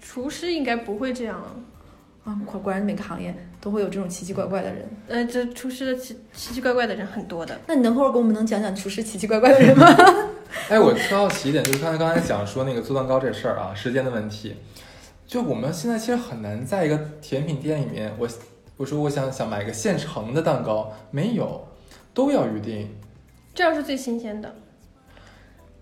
[0.00, 1.48] 厨师应该不会这样啊。
[2.24, 4.88] 啊，果果然每个行业都会有这种奇奇怪怪的人。
[5.08, 7.58] 呃，这厨师的奇奇奇怪怪的人很多的。
[7.66, 9.86] 那你能会儿给我们能讲讲厨师奇奇怪怪的人吗？
[10.68, 14.56] 哎，我特好奇一点，就是刚才刚才讲说那个做蛋糕这事儿啊，时间的问题，
[15.26, 18.28] 就我们现在其实很难在一个甜品店里面，我
[18.76, 21.68] 我说我想想买个现成的蛋糕，没有，
[22.12, 22.94] 都要预定。
[23.54, 24.54] 这样是最新鲜的。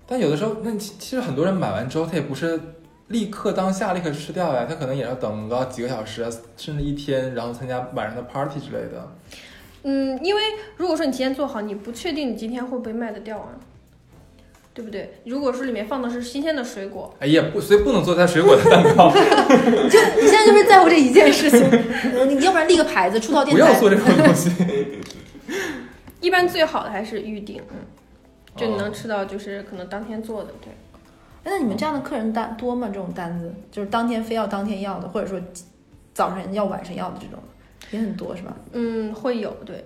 [0.06, 2.60] 但有的时候，那其其实很多人买完之后，他也不是
[3.08, 6.22] 立刻当下立刻吃掉呀，他可能也要等个几个小时，
[6.58, 9.16] 甚至一天，然后参加晚上的 party 之类的。
[9.82, 10.42] 嗯，因为
[10.76, 13.48] 如果说你提前做好，你不确定你今天会不会卖得掉啊，
[14.74, 15.20] 对不对？
[15.24, 21.62] 如果说里面放的是新鲜的水果，哎呀，不，所以不能做带水果的蛋糕， 你现在就是在乎这一件事情，
[22.12, 23.62] 呃你要不然立个牌子，出道电台。
[23.62, 24.50] 不要做这种东西。
[26.20, 27.76] 一般最好的还是预定，嗯，
[28.56, 30.72] 就你哦能吃到就是可能当天做的，对。
[31.44, 32.88] 哎那你们这样的客人单多吗？
[32.88, 35.38] 这种单子就是当天非要当天要的，或者说
[36.14, 37.38] 早上要晚上要的这种，
[37.92, 38.56] 也很多是吧？
[38.72, 39.84] 嗯，会有，对。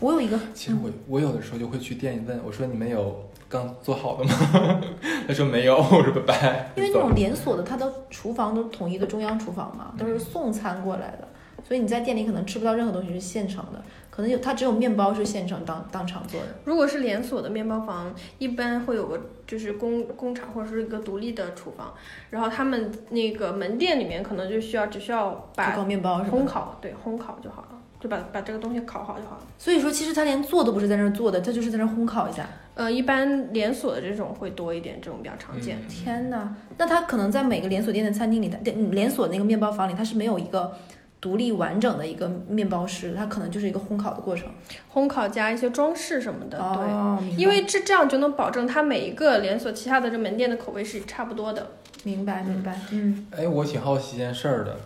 [0.00, 4.80] 我有一个，其实我我有的时候就会去店里问我说你们有刚做好的吗？
[5.28, 6.72] 他说没有， 我说拜拜。
[6.74, 11.28] 因为那种连锁的，它的厨房都是统一的中央厨房嘛，都是送餐过来的，
[11.62, 16.48] 所以你在店里可能吃不到任何东西是现成的，可能有它只有面包是现成当当场做的。
[16.64, 21.94] 如果是连锁的面包房，一般会有个就是工工厂或者是一个独立的厨房，
[22.30, 26.20] 然后他们那个门店里面可能就需要只需要把烤面包？
[26.22, 27.68] 烘烤，对，烘烤就好了，
[28.00, 29.42] 就把把这个东西烤好就好了。
[29.58, 32.44] 所以说，其实他连做都不是在那儿做的，他就是在那儿烘烤一下。
[32.74, 35.78] 呃，一般连锁的这种会多一点，这种比较常见。
[35.78, 38.50] 嗯天呐，那它可能在每个连锁店的餐厅里，
[38.90, 40.72] 连锁那个面包房里，它是没有一个
[41.20, 44.48] 独立完整的一个面包师，它可能就是一个烘烤的过程。
[44.92, 47.36] 烘烤加一些装饰什么的，对。
[47.36, 51.66] 因为这这样就能保证它每一个连锁旗下的这门店的口味是差不多的。
[52.02, 54.76] 明白明白，嗯，哎，我挺好奇一件事儿的，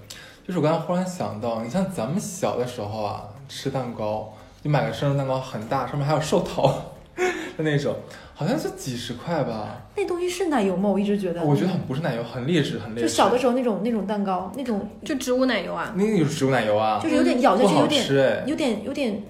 [0.46, 6.72] 就是我刚才忽然想到，你像咱们小的时候啊，吃蛋糕，你买个生日蛋糕很大，上面还有寿桃
[7.58, 7.94] 的那种，
[8.34, 9.86] 好像就几十块吧。
[9.96, 10.88] 那东西是奶油吗？
[10.88, 13.08] 我一直觉得，我觉得很不是奶油，很劣质，很劣质。
[13.08, 19.22] 就小的时候那种那种蛋糕，那种就植物奶油啊，那个就是植物奶油啊，就是有点咬下去有点吃哎，有点有点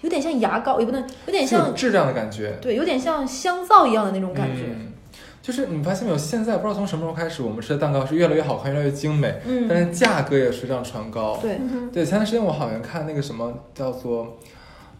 [0.00, 2.58] 有点像牙膏，也不能有点像有质量的感觉。
[2.60, 4.64] 对，有点像香皂一样的那种感觉。
[4.68, 4.88] 嗯
[5.42, 11.36] 就是你发现没有，现在不知道从什么时候开始，我们吃的蛋糕是越来越好看，越来越精美，嗯，但是价格也水涨船高。
[11.42, 11.58] 对，
[11.92, 14.38] 对，前段时间我好像看那个什么叫做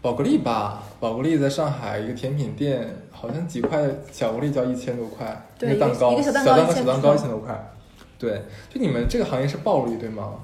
[0.02, 3.80] 宝格丽吧，宝格丽在上海一个甜品店，好像几块
[4.12, 7.72] 巧克力就要一千多块，对一个蛋糕，小蛋糕小蛋糕一千多块。
[8.18, 10.34] 对，就你们这个行业是暴利对吗？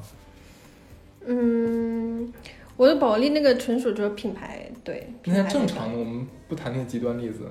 [1.26, 2.32] 嗯，
[2.76, 7.50] 我的宝丽那个纯属就是品牌，对，品那正常的，我们不谈那个极端例子。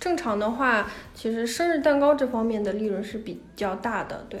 [0.00, 4.40] 正常的话，其实生日蛋糕这方面的利润是比较大的，对。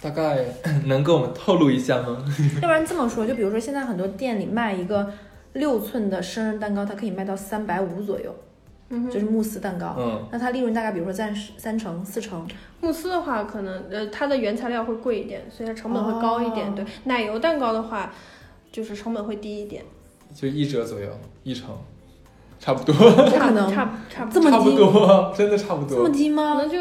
[0.00, 0.44] 大概
[0.86, 2.24] 能给我们透露一下吗？
[2.56, 5.08] 要不然这么说，就比如说现在很多店里卖一个
[5.54, 8.34] 六寸的生日蛋糕，它可以卖到三百五左右，
[8.88, 9.94] 嗯，就是慕斯蛋糕。
[9.98, 12.46] 嗯，那它利润大概比如说占三成、四成。
[12.80, 16.68] 慕斯的话，可能呃它的原材料会贵一点，所以它成本会高一点。
[16.68, 18.12] 哦对，奶油蛋糕的话，
[18.70, 19.84] 就是成本会低一点，
[20.34, 21.08] 就一折左右，
[21.42, 21.68] 一成，
[22.58, 22.94] 差不多，
[23.28, 26.54] 差可能差差不这么差不多，真的差不多这么低吗？
[26.54, 26.78] 能就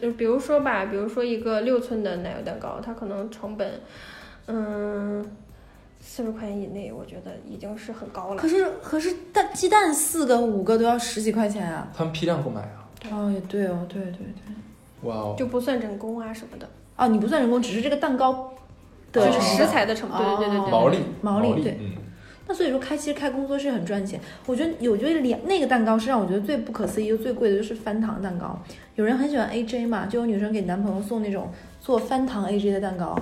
[0.00, 3.80] 呃比如说吧，比如说一个六寸的奶油蛋糕，它可能成本，
[4.46, 5.24] 嗯，
[6.14, 8.46] 四十块钱以内，我觉得已经是很高了可。
[8.46, 11.88] 是可是蛋鸡蛋四个五个都要十几块钱啊！
[11.92, 15.08] 他们批量购买啊，哦，也对哦，对对对。
[15.10, 18.52] 哇哦，就不算人工啊什么的，哦，你不算人工，只是这个蛋糕
[19.10, 20.18] 的就是食材的成本。
[20.18, 20.70] 对对对对对。
[20.70, 21.90] 毛利，毛利对嗯，
[22.46, 24.20] 那所以说开其实开工作室很赚钱。
[24.46, 28.56] 我觉得有觉得两那个蛋糕是让我觉得最不可思议又最贵的就是翻糖蛋糕。
[28.94, 31.50] 有人很喜欢 AJ 嘛，就有女生给男朋友送那种
[31.80, 33.18] 做翻糖 AJ 的蛋糕。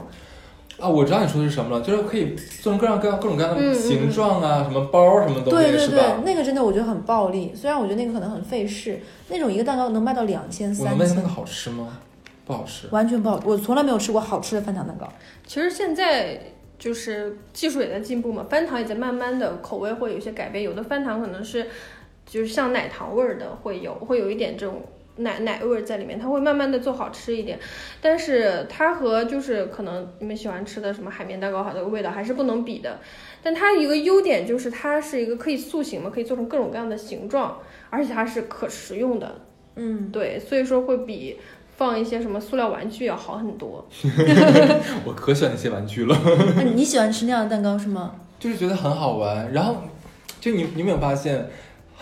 [0.79, 7.53] 啊，我知道你说的是什么了，就是可以做成各样各样各种各样的形状啊，什么包什么东西，对对对？，那个真的我觉得很暴利。
[7.55, 11.99] 虽然我觉得那个可能很费事，那种一个蛋糕能卖到两千三千我能问那个，好吃吗？
[12.45, 12.89] 不好吃。
[12.91, 13.41] 完全不好。
[13.45, 15.09] 我从来没有吃过好吃的翻糖蛋糕。
[15.47, 16.41] 其实现在
[16.79, 21.69] 就是技术也在进步嘛，翻糖也在慢慢的口味会有一些改变，有的翻糖可能是
[22.27, 24.83] 就是像奶糖味儿的会有，会有一点这种
[25.17, 27.59] 奶奶味儿在里面，它会慢慢的做好吃一点。
[28.01, 32.99] 但是它和就是可能你们喜欢吃的什么海绵蛋糕，它的味道还是不能比的。
[33.43, 37.59] 但它一个优点就是它是一个可以塑形嘛，可以做成各种各样的形状，
[37.91, 39.41] 而且它是可食用的，
[39.77, 41.39] 嗯，对，所以说会比
[41.77, 43.87] 放一些什么塑料玩具要好很多。
[45.05, 46.17] 我可喜欢那些玩具了，
[46.57, 48.15] 那你喜欢吃那样的蛋糕是吗？
[48.39, 49.53] 就是觉得很好玩。
[49.53, 49.83] 然后，
[50.41, 51.49] 就你你有没有发现，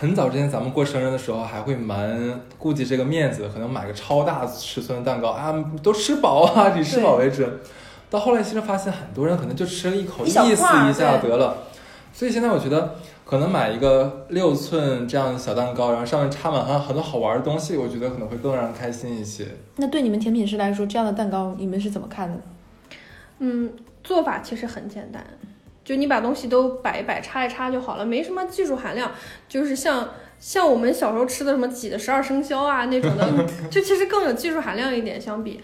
[0.01, 7.47] 很早之前咱们过生日的时候还会蛮顾及这个面子，可能买个超大尺寸的蛋糕啊，都吃饱啊，以吃饱为准。
[8.09, 11.65] 到后来其实发现很多人可能就吃了一口，一意思一下得了。
[12.15, 12.95] 所以现在我觉得，
[13.27, 19.49] 可能买一个六寸这样的小蛋糕，然后上面插满很很多好玩的东西，我觉得可能会更让人开心一些。
[19.77, 22.41] 那对你们甜品师来说，这样的蛋糕你们是怎么看的呢？
[23.41, 23.71] 嗯，
[24.03, 25.23] 做法其实很简单，
[25.91, 29.11] 就你把东西都摆一摆，插一插就好了，没什么技术含量。
[29.49, 35.61] 就是像像我们小时候吃的什么挤的十二生肖啊那种的， 就其实更有技术含量一点相比。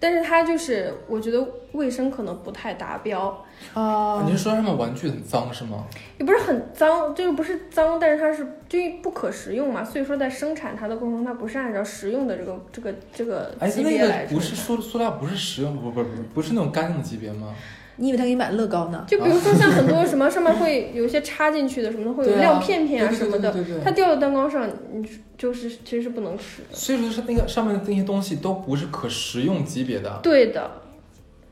[0.00, 5.84] 但是它就是，我觉得卫生可能不太达标，哦你是说他们玩具很脏是吗？
[6.18, 14.56] 也不是很脏，就是不是脏，但是它是就不可食用嘛，所以说在生产它的过程中，它不是按照食用的这个这个这个哎，级别来生个不是。
[14.56, 17.54] 塑塑料，不是食用，不不不不不是那种干净的级别吗？
[17.96, 19.04] 你以为他给你买乐高呢？
[19.06, 26.68] 就比如说像很多什么上面会有一些插进去的什么的，会有亮片片啊什么的，它掉到蛋糕上，你就是其实是不能吃的。
[26.72, 30.20] 所以说是那个上面的那些东西都不是可食用级别的。
[30.22, 30.70] 对的，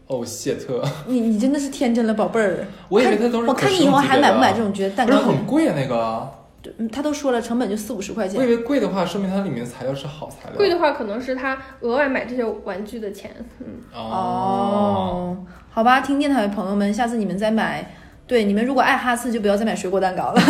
[0.07, 2.67] 哦，谢特，你你真的是天真了，宝贝儿。
[2.89, 4.73] 我以为他都是我看你以后还买不买这种？
[4.73, 6.29] 觉得蛋不是糕很贵啊那个，
[6.63, 8.49] 对嗯他都说了，成本就四五十块钱我以。
[8.49, 10.57] 为贵的话，说明它里面的材料是好材料。
[10.57, 13.31] 贵的话可能是他额外买这些玩具的钱。
[13.61, 15.37] 嗯，哦，哦，
[15.73, 17.95] 好吧，听电台的朋友们，下次你们再买
[18.27, 20.43] 对，你们如果爱哈次，就不要再买水果蛋糕了。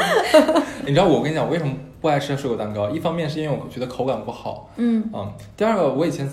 [0.86, 2.90] 你知道我跟你讲，我为什么不爱吃水果蛋糕？
[2.90, 6.30] 一方面是因为我觉得口感不好，嗯，嗯，第二个我以前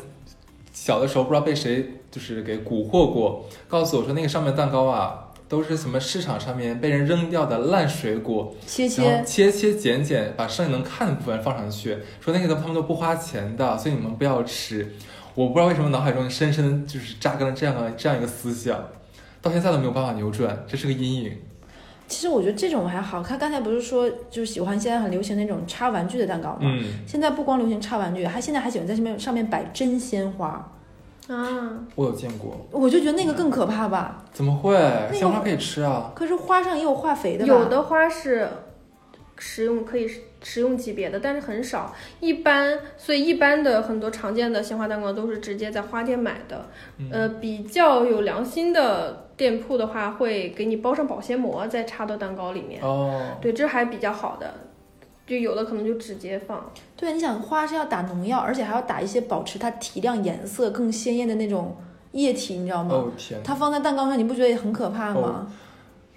[0.74, 14.94] 小的时候不知道被谁就是给蛊惑过，告诉我说那个上面蛋糕啊都是什么市场上面被人扔掉的烂水果，切切，切切剪剪，把剩下能看的部分放上去，说那个他们都不花钱的，所以你们不要吃。
[15.34, 18.78] 我不知道为什么脑海中深深地就是扎根了这样的这样一个思想，
[19.42, 21.38] 到现在都没有办法扭转，这是个阴影。
[22.08, 23.24] 其实我觉得这种还好。
[23.24, 26.60] 他刚才不是说就是喜欢现在很流行那种插玩具的蛋糕吗？
[26.64, 30.70] 嗯，现在不光流行插玩具，还现在还喜欢在上面上面摆真鲜花，
[31.30, 34.26] 啊，我有见过，我就觉得那个更可怕吧。
[34.34, 34.78] 怎么会？
[35.14, 36.12] 鲜花可以吃啊。
[36.14, 37.54] 可是花上也有化肥的吧？
[37.54, 38.50] 有的花是
[39.38, 40.06] 食用可以
[40.44, 41.94] 食用级别的，但是很少。
[42.20, 46.66] 一般，所以一般的很多常见的鲜花蛋糕都是直接在花店买的。
[46.98, 52.82] 嗯呃，比较有良心的店铺的话，会给你包上保鲜膜，再插到蛋糕里面。
[52.82, 54.54] 哦，对，这还比较好的。
[55.28, 56.70] 就有的可能就直接放。
[56.98, 61.78] 对，你想花是要打农药，而且还要打一些保持它提亮颜色更鲜艳的那种
[62.12, 62.96] 液体，你知道吗？
[62.96, 63.40] 哦天！
[63.42, 65.48] 它放在蛋糕上，你不觉得也很可怕吗？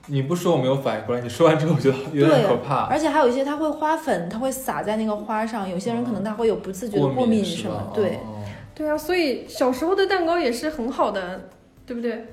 [0.06, 2.86] 你不说我没有反应过来，你说完之后我觉得有点可怕。
[2.86, 8.16] 而且还有一些它会花粉，它会撒在那个花上，有些人可能他会有不自觉的过敏什么，对。
[8.16, 8.42] 哦
[8.76, 11.48] 对啊，所以小时候的蛋糕也是很好的，
[11.86, 12.26] 对不对？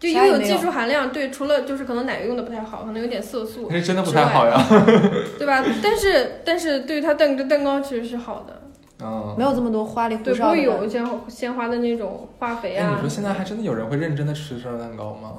[0.00, 4.58] 就又有技术含量，对，除了就是可能奶油用的不太好，可能有点色素，那是真的不太好呀。
[5.38, 5.62] 对吧？
[5.82, 8.62] 但是但是对于它蛋蛋糕其实是好的，
[9.04, 10.42] 嗯，没有这么多花里胡对，不。
[10.42, 13.06] 会有鲜鲜花的那种化肥啊，你啊说。
[13.06, 15.32] 现在还真的有人会认真的吃生日蛋糕吗？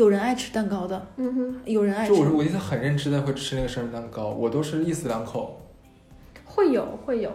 [0.00, 2.22] 有人爱吃蛋糕的，嗯哼，有人爱吃就。
[2.22, 5.60] 我我一直很认真的会吃那个生日蛋糕，我都是一死两口。
[6.46, 7.30] 会有会有，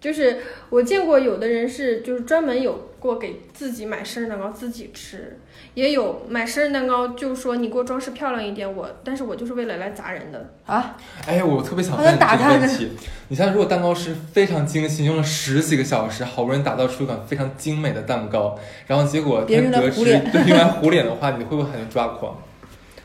[0.00, 0.38] 就是
[0.70, 5.38] 我见过有的人是就是专门有过给自己买生日蛋糕自己吃，
[5.74, 10.52] 也有买生日蛋糕就说你给我装饰漂亮一点，我但是我就是为了来砸人的。
[10.64, 12.90] 啊，哎，我特别想好问你这个像打他呢问题。
[13.28, 22.36] 你像如果蛋糕师非常精心，用了十几个小时，好不容易打造出一款非常精美的蛋糕，然后结果别人他得知用来糊脸对用来 糊脸的话，你会不会很抓狂？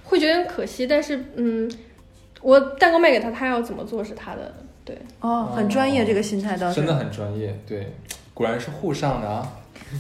[0.04, 1.70] 会觉得很可惜，但是嗯，
[2.42, 4.54] 我蛋糕卖给他，他要怎么做是他的，
[4.86, 6.76] 对，哦，很专业这个心态倒是。
[6.76, 7.92] 真的很专业，对，
[8.34, 9.52] 果然是沪上的啊，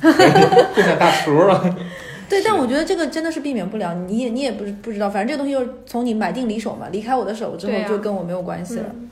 [0.01, 1.75] 沪上大厨啊。
[2.29, 8.85] 对，但我觉得这个真的是避免不了，你也你也不是不知道，反正这个东西就是从你买定离手嘛，离开我的手之后就跟我没有关系了。
[8.93, 9.09] 嗯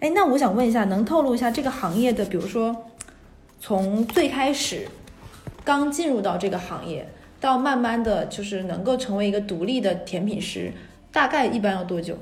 [0.00, 2.74] 哎、那我想问一下，能透露一下这个行业的，比如说
[3.60, 4.88] 从最开始
[5.64, 7.06] 刚进入到这个行业，
[7.40, 10.72] 到慢慢的就是能够成为一个独立的甜品师，
[11.12, 12.18] 大概一般要多久？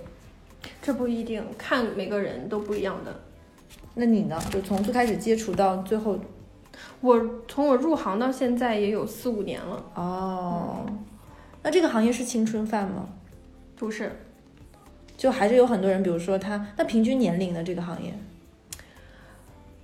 [0.83, 3.21] 这不一定，看每个人都不一样的。
[3.95, 4.41] 那你呢？
[4.51, 6.19] 就从最开始接触到最后，
[7.01, 10.87] 我从我入行到现在也有四五年了，哦，
[11.63, 13.09] 那这个行业是青春饭吗？
[13.77, 14.13] 不是，
[15.17, 17.63] 就还是有很多人，比如说他，那平均年龄呢？
[17.65, 18.15] 这个行业？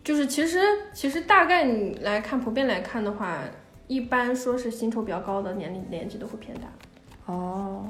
[0.05, 0.61] 就是其实
[0.93, 3.41] 其实大概你来看，普遍来看的话，
[3.89, 6.69] 一般说是薪酬比较高的年龄年纪都会偏大。
[7.27, 7.85] 哦，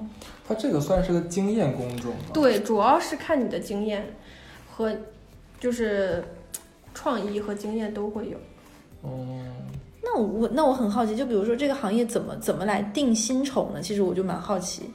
[0.48, 2.30] 他这个算是个经验工种吗？
[2.32, 4.04] 对，主要是看你的经验
[4.70, 4.94] 和
[5.60, 6.24] 就是
[6.94, 8.38] 创意和经验都会有。
[9.04, 9.44] 嗯，
[10.02, 13.80] 那我那我很好奇，就比如说这个行业怎么怎么来定薪酬呢？
[13.82, 14.90] 其实我就蛮好奇。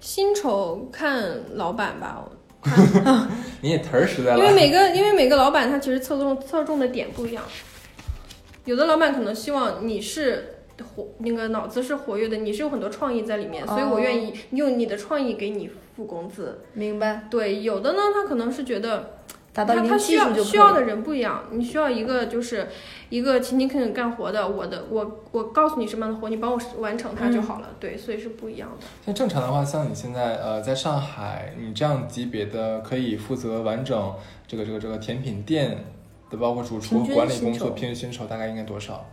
[0.00, 2.24] 薪酬看老板吧，
[3.60, 4.54] 你也忒实在了因为。
[4.54, 7.42] 每个因为每个老板他其实侧重侧重的点不一样，
[8.66, 16.60] 有的老板可能希望你是活那个脑子是活跃的，你是有很多创意在里面，所以我愿意用你的创意给你付工资。
[16.72, 19.18] 明白，对，有的呢，他可能是觉得
[19.52, 22.66] 达到他他需要需要的人不一样，你需要一个就是
[23.08, 27.68] 一个勤勤恳恳干活的，我的我我告诉你什么样的活，你帮我完成它就好了。
[27.78, 28.86] 对，所以是不一样的。
[29.06, 34.12] 像正常的话，像你现在呃在上海，你这样级别的可以负责完整
[34.48, 35.84] 这个这个这个甜品店
[36.30, 39.08] 的，包括主厨管理工作，平均薪酬大概应该多少？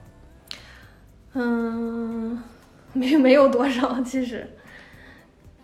[1.33, 2.41] 嗯，
[2.93, 4.47] 没没有多少，其实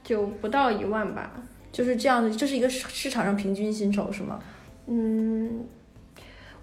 [0.03, 1.31] 就不到一万吧。
[1.71, 4.39] 就是这样的，这是一个市市场上平均薪酬是吗？
[4.87, 5.65] 嗯，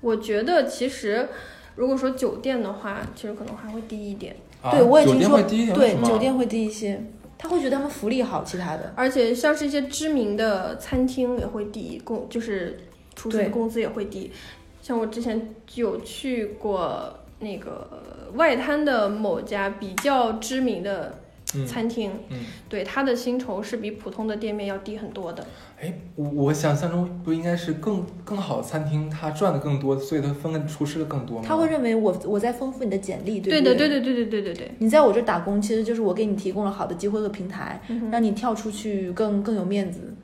[0.01, 1.29] 我觉得其实
[1.77, 4.35] 如果说酒店的话，其实可能还会低一点。
[4.63, 7.05] 啊、对，我也听说，对酒店会低一些，
[7.37, 8.93] 他会觉得他们福利好，其他的。
[8.97, 12.81] 而且像是一些知名的餐厅也会低，工就是
[13.15, 14.33] 厨师的工资也会低。
[14.81, 21.19] 像我之前有去过那个外滩的某家比较知名的
[21.55, 25.47] 嗯餐厅，嗯，对它的薪酬是比普通的店面要低很多的。
[25.81, 31.45] 哎，我我想象中不应该是更更好的餐厅，他赚的更多，所以他分给厨师的更多吗？
[31.47, 34.71] 他会认为我我在丰富你的简历，对的对对对对对对对。
[34.79, 40.15] 你在我这打工，其实就是我给你提供了好的机会和平台，嗯让你跳出去更更有面子。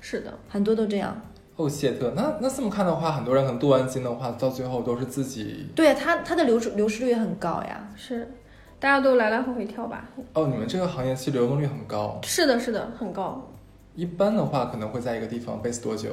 [0.00, 1.20] 是的，很多都这样。
[1.58, 5.66] 哦，谢特，那那这么看的话，很多人可能镀完金的话，到最后都是自己。
[5.74, 7.88] 对他他的流失流失率也很高呀。
[7.96, 8.30] 是，
[8.78, 10.08] 大家都来来回回跳吧。
[10.34, 13.50] 哦，你们这个行业其实流动率很高，是的，是的，很高，
[13.96, 16.10] 一般的话可能会在一个地方 base 多久？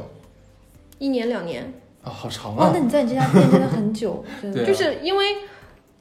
[0.97, 1.71] 一年两年。
[2.01, 2.79] 啊、好长哇，啊那！
[2.79, 4.57] 你在你这家店 真的很久，真的。
[4.57, 5.25] 对啊就是因为，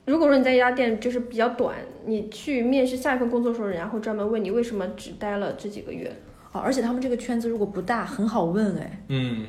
[0.06, 1.76] 如果说你在一家店就是比较短，
[2.06, 6.10] 你去面试下一份工作的时候，人家会专门问你为什么只待了这几个月。
[6.54, 9.02] 哦，而且他们这个圈子如果不大，很好问哎。
[9.08, 9.46] 嗯，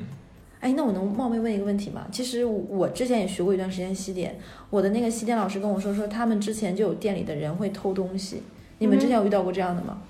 [0.59, 2.07] 哎，那我能冒昧问一个问题吗？
[2.11, 4.39] 其实我之前也学过一段时间西点，
[4.71, 8.41] 我的那个西点老师跟我说，说他们之前就有店里的人会偷东西。
[8.79, 10.01] 你们之前有遇到过这样的吗？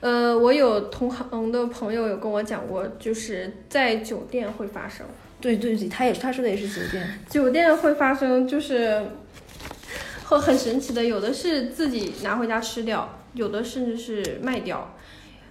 [0.00, 5.06] 呃，我有同行的朋友有跟我讲过，就是在酒店会发生，
[5.40, 7.18] 对对对，他也他说的也是酒店。
[7.28, 9.02] 酒店会发生就是，
[10.26, 14.94] 会很神奇的，有的是自己拿回家吃掉，有的甚至是卖掉，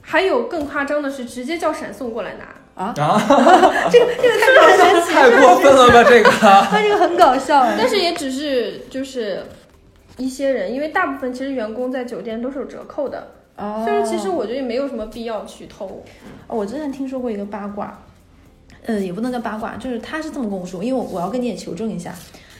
[0.09, 2.45] 还有更夸张的是直接叫闪送过来拿。
[2.81, 6.29] 啊， 这个这个太搞神奇 太过分了吧这个？
[6.39, 7.75] 他这个很搞笑哎。
[7.77, 9.43] 但是也只是就是
[10.15, 16.01] 一些人，因为大部分其实员工在酒店都是有折扣的，哦，所以说其实我觉得也没有什么必要去偷。
[16.47, 17.99] 哦我之前听说过一个八卦，
[18.85, 22.13] 呃，也不能叫八卦，就是他是这么跟我说，因为我我要跟你也求证一下，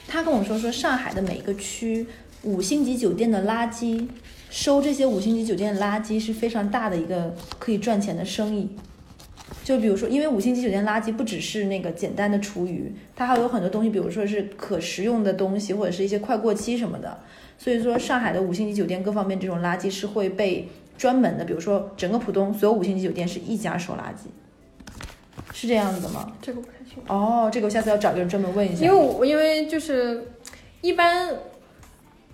[0.06, 2.04] 他跟我说说上海的每个区
[2.42, 4.06] 五星级酒店的垃圾，
[4.50, 8.68] 收这些五星级酒店的垃圾是非常大的一个可以赚钱的生意。
[9.64, 17.18] 就比如说，因为五星级酒店垃圾不只是那个简单的厨余，它还有很多东西，比如说是可食用的东西，或者是一些快过期什么的。
[17.58, 24.28] 所以说，上海的五星级酒店各方面这种垃圾是会被专门的，比如说整个浦东所有五星级酒店是一家收垃圾，
[25.52, 26.32] 是这样子的吗？
[26.40, 28.86] 这个不太清楚，哦，这个我下次要找个人专门问一下。
[28.86, 30.32] 因为我因为就是
[30.80, 31.28] 一般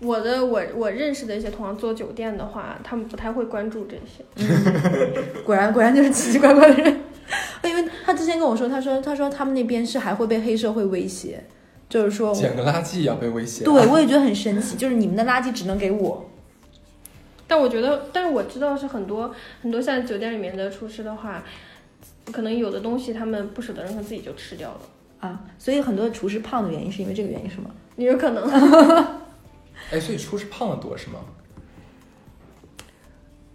[0.01, 4.24] 我的我我认识的一些同行做酒店的话，他们不太会关注这些。
[5.47, 7.01] 果然果然就是奇奇怪怪的人，
[7.64, 11.42] 因为他之前跟我说，他说他说他们那边是还会被黑社会威胁，
[11.88, 13.64] 就是说，捡个垃圾也要被威胁？
[13.64, 16.28] 对我也觉得很神奇，就是你们的垃圾只能给我。
[17.47, 19.32] 但我觉得，但是我知道是很多
[19.62, 21.45] 很多像酒店里面的厨师的话，
[22.32, 24.80] 可能有的东西他们不舍得扔，他自己就吃掉了。
[25.20, 27.70] 啊，所以很多厨师胖的原因是因为这个原因是吗？
[27.97, 28.42] 也有可能，
[29.91, 31.20] 哎，所以厨师胖的多是吗？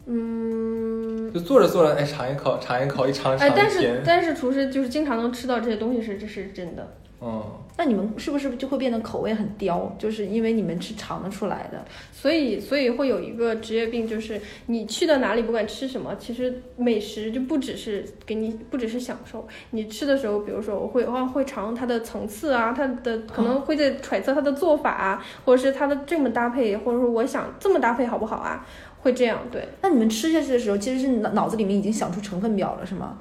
[0.05, 4.01] 嗯，就做着做着，哎，尝一口，尝一口，一尝尝，哎但是。
[4.05, 6.95] 但是厨师就是经常能吃到这些东西是这是真的。
[7.21, 7.43] 嗯，
[7.77, 9.93] 那你们是不是就会变得口味很刁？
[9.99, 11.83] 就是因为你们是尝得出来的。
[12.13, 19.45] 所以，所以会有一个职业病，就是你去到哪里，不管吃什么，其实美食就不只是给你，不只是享受。
[19.71, 28.65] 你吃的时候，比如说我会我会尝它的层次啊，它的可能会在揣测它的做法啊，或者是它的这么搭配，或者说我想这么搭配好不好啊？
[29.01, 33.17] 会这样对，那你们吃下去的时候，其实是脑脑子里面已经想出成分表了，是吗？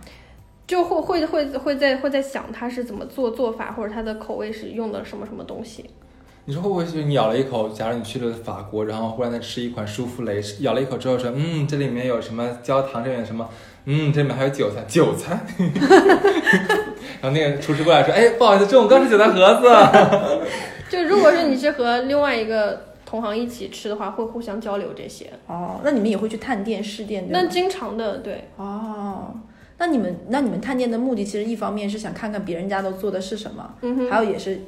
[0.68, 5.84] 就会会会会在会在想他是怎么做做法，或者他的口味是用的什么什么东西。
[6.44, 13.48] 你说会不会就是你咬了一口，假如你去了法国，然后忽然在吃一款舒芙蕾，咬了一口之后说，嗯，这里面有什么焦糖，这里面什么，
[13.86, 15.40] 嗯，这里面还有韭菜，韭菜。
[17.20, 19.68] 然后那个厨师过来说，哎，不好意思，这我刚是韭菜盒子。
[20.88, 25.30] 就如果是你是和另外一个同行一起吃的话，会互相交流这些。
[25.46, 27.26] 哦，那你们也会去探店试店？
[27.30, 28.48] 那经常的对。
[28.56, 29.34] 哦，
[29.78, 34.60] 那你们那你们探店的目的，其实一方面是想看看别人家都做的是什么，嗯，还有也是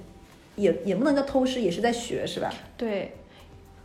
[0.56, 2.52] 也也不能叫偷师，也是在学，是吧？
[2.76, 3.16] 对，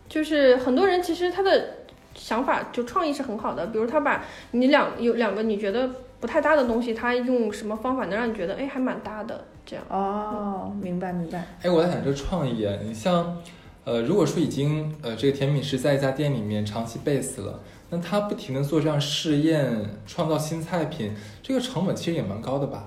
[0.08, 1.70] 就是很多人其实他的
[2.14, 9.84] 想法就创意是很好的，比如他把你两有两个你觉得不太搭的东西，他用什么方法能让你觉得哎还蛮搭的，这样。
[9.90, 11.44] 哦，明白明白。
[11.64, 13.42] 哎，我在想这个创意啊，你像，
[13.84, 17.60] 呃，如果说已经呃这个甜品师在一家店里面长期 base 了，
[17.90, 21.14] 那他不停的做这样试验，创造新菜品，
[21.44, 22.86] 这个成本其实也蛮高的吧？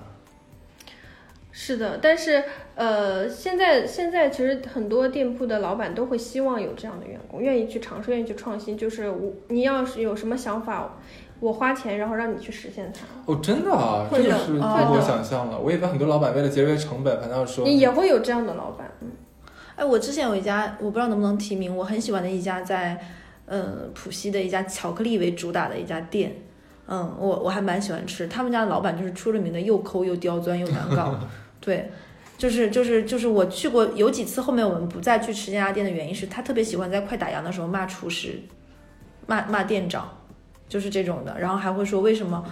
[1.53, 2.45] 是的，但是
[2.77, 8.79] 呃，现在现在其实很多店铺的老板都会希望有这样的员工，愿意去尝试，愿意去创新。
[8.79, 10.97] 就是我你要是有什么想法，
[11.41, 13.07] 我花钱然后让你去实现它。
[13.27, 15.59] 哦，真的啊，这个是会超乎我想象了。
[15.59, 18.89] 我以为很多老板为了节约成本，反倒说也也会有这样的老板。
[19.01, 19.11] 嗯
[19.75, 23.01] 哎，我之前有一家，我不知道能不能提名，我很喜欢的一家在，
[23.49, 26.37] 呃，浦西的一家巧克力为主打的一家店，
[26.87, 31.19] 嗯，我我还蛮喜欢吃，他们家的老板就是出了名的又抠又刁钻又难搞，
[31.59, 31.91] 对，
[32.37, 38.39] 就是就是就是我去过有几次，后面我们不再去吃这家店的原因是他特别喜欢在快打烊的时候骂厨师，
[39.27, 40.19] 骂骂店长，
[40.69, 42.45] 就是这种的，然后还会说为什么。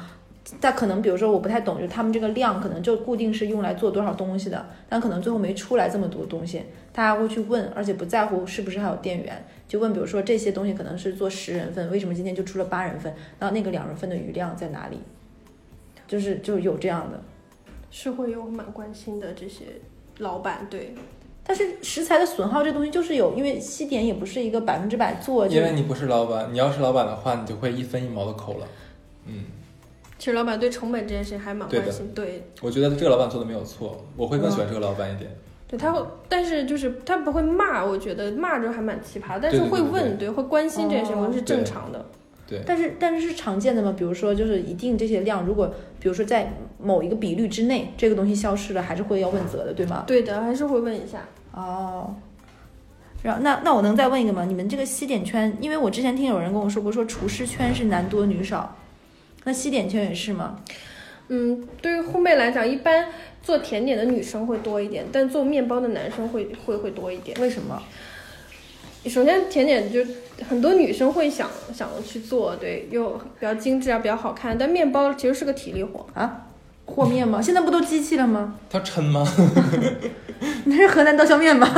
[0.61, 13.13] 但可能比如说我不太懂，就他们这个量可能就固定是用来做多少东西的，但可能最后没出来这么多东西，大家会去问，而且不在乎是不是还有店员，就问，比如说这些东西可能是做十人份，为什么今天就出了八人份？
[13.39, 15.01] 然后那个两人份的余量在哪里？
[16.07, 17.21] 就是就有这样的，
[17.91, 19.65] 是会有蛮关心的这些
[20.19, 20.95] 老板，对，
[21.43, 28.69] 但是食材的损耗这东西就是有，因为西点也不是一个百分之百做，因为你不是老板，你要是老板的话，你就会一分一毛的扣了。
[29.25, 29.43] 嗯，
[30.19, 35.31] 其实老板对成本这件事情还蛮关心，对我觉得这个老板做的没有错，我会更喜欢这个老板一点。
[35.69, 42.07] 对，他会，但是就是他不会骂，我觉得骂着还蛮奇葩，但是对对对会问，对会关心这件事情，哦我觉得是正常的。
[42.49, 43.93] 对，但是但是是常见的吗？
[43.99, 45.67] 比如说就是一定这些量，如果
[45.99, 50.05] 比如说在某一个比率之内，这个东西消失了，还是会要问责的，对吗？
[50.07, 51.25] 对的，还是会问一下。
[51.53, 52.15] 哦，
[53.25, 54.45] 然后那那我能再问一个吗？
[54.45, 58.77] 你们这个西点圈，因为我之前听有人跟我说过，说厨师圈是男多女少，
[59.47, 60.57] 那西点圈也是吗？
[61.29, 63.07] 嗯，对于烘焙来讲，一般
[63.43, 67.37] 做甜点的女生会多一点，但做面包的男生会会会多一点。
[67.41, 67.81] 为什么？
[69.07, 70.05] 首先，甜点就
[70.49, 74.59] 很多女生会想想去做，对，又比较精致啊，比较好看。
[74.59, 76.43] 但面包其实是个体力活，啊？
[76.85, 77.41] 和面吗？
[77.41, 78.57] 现在不都机器了吗？
[78.69, 79.25] 它抻吗？
[80.65, 81.69] 你是河南刀削面吗？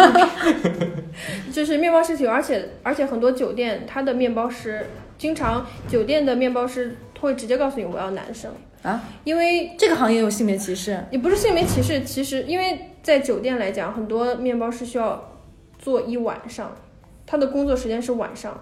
[1.52, 4.86] 就是面包师体，而且而且很多酒店它的面包师，
[5.18, 8.52] 经常酒店的面包师会直接告诉你我要男生
[8.82, 11.02] 啊，因为这个行业有性别歧视？
[11.10, 15.32] 也不是性别歧视，其实因为在酒店来讲，很多面包是需要
[15.78, 16.76] 做一晚上，
[17.26, 18.58] 他的工作时间是晚上，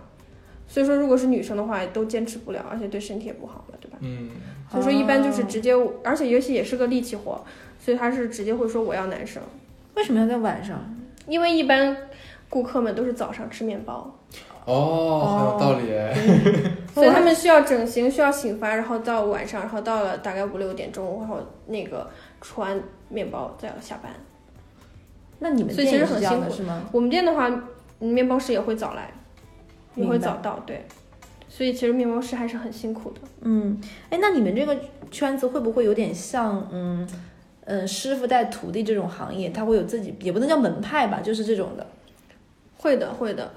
[0.66, 3.98] 所以说如果是女生的话都坚持不了，而且对身体也不好了，对吧？
[4.00, 4.30] 嗯，
[4.70, 7.44] 所以说一般就是直接，而且尤其也是个力气活，
[7.78, 9.42] 所以他是直接会说我要男生，
[9.94, 10.78] 为什么要在晚上？
[11.26, 11.96] 因为一般
[12.48, 14.18] 顾客们都是早上吃面包，
[14.66, 16.14] 哦，很有道理哎。
[16.92, 22.08] 所以他们需要整形，需要醒发，然后到晚上，然后到了大概五六点钟，然后那个
[22.40, 24.12] 吃完面包再要下班。
[25.38, 26.82] 那你们所以其实很辛苦是吗？
[26.92, 27.48] 我们店的话，
[28.00, 29.12] 嗯面包师也会早来，
[29.94, 30.86] 也会早到，对。
[31.48, 33.20] 所以其实面包师还是很辛苦的。
[33.42, 33.78] 嗯，
[34.10, 34.76] 哎，那你们这个
[35.10, 37.06] 圈子会不会有点像，嗯
[37.66, 39.50] 嗯，师傅带徒弟这种行业？
[39.50, 41.86] 他会有自己，也不能叫门派吧，就是这种的。
[42.78, 43.50] 会的，会的。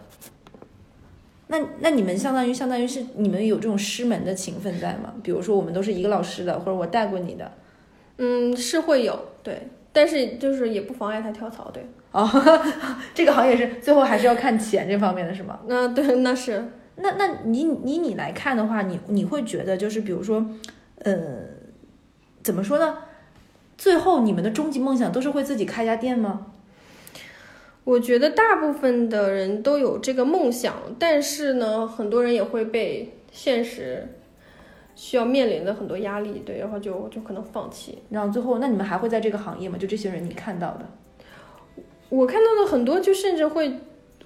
[1.52, 5.12] 那那你们相当于相当于是你们有这种师门的情分在吗？
[5.24, 7.52] 比如说我们都是一个老师的，或者我带过你的。
[8.18, 9.68] 嗯，是会有，对。
[9.92, 11.84] 但是就是也不妨碍他跳槽，对。
[12.12, 12.30] 哦，
[13.16, 15.60] 这个行业是最后还是要看钱这方面的是吗？
[15.68, 16.64] 那对，那是。
[16.98, 20.46] 那那你你你来看的话，你你会觉得就是比如说，
[21.00, 21.16] 呃，
[22.44, 22.98] 怎么说呢？
[23.78, 26.48] 最后你们的终极梦想都是会自己开家店吗？
[27.90, 34.08] 我觉得大部分的人都有这个梦想，但是呢，很多人也会被现实
[34.94, 37.98] 需要面临的很多压力，对，然后就就可能放弃。
[38.12, 39.76] 然后最后，那你们还会在这个行业吗？
[39.76, 40.86] 就这些人你看到的，
[42.10, 43.80] 我看到的很多，就甚至会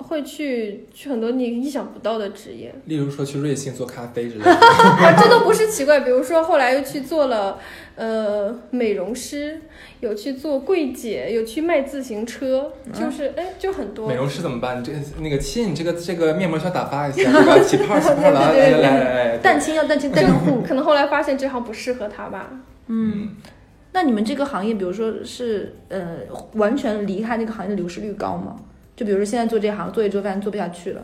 [0.04, 4.52] 会去去很多你意想不到的职业，例如说去瑞幸做咖啡之类的。
[4.52, 6.02] 啊， 这都不是奇怪。
[6.02, 7.58] 比如说后来又去做了
[7.96, 9.62] 呃美容师，
[10.02, 14.16] 有去做柜姐，有去卖自行车，就是哎，就很多美。
[14.16, 14.80] 容师怎么办？
[14.80, 17.60] 你这那个亲，你这个这个面膜需要打发一下，对吧？
[17.60, 19.38] 起泡起泡了，来来来。
[19.38, 20.62] 蛋清要蛋清蛋清户。
[20.62, 22.50] 可能后来发现这行不适合他吧。
[22.88, 23.30] 嗯，
[23.94, 26.18] 那你们这个行业，比如说是呃，
[26.54, 28.58] 完全离开那个行业的流失率高吗？
[28.96, 31.04] 就比如说现在做这行，做一做饭做不下去了。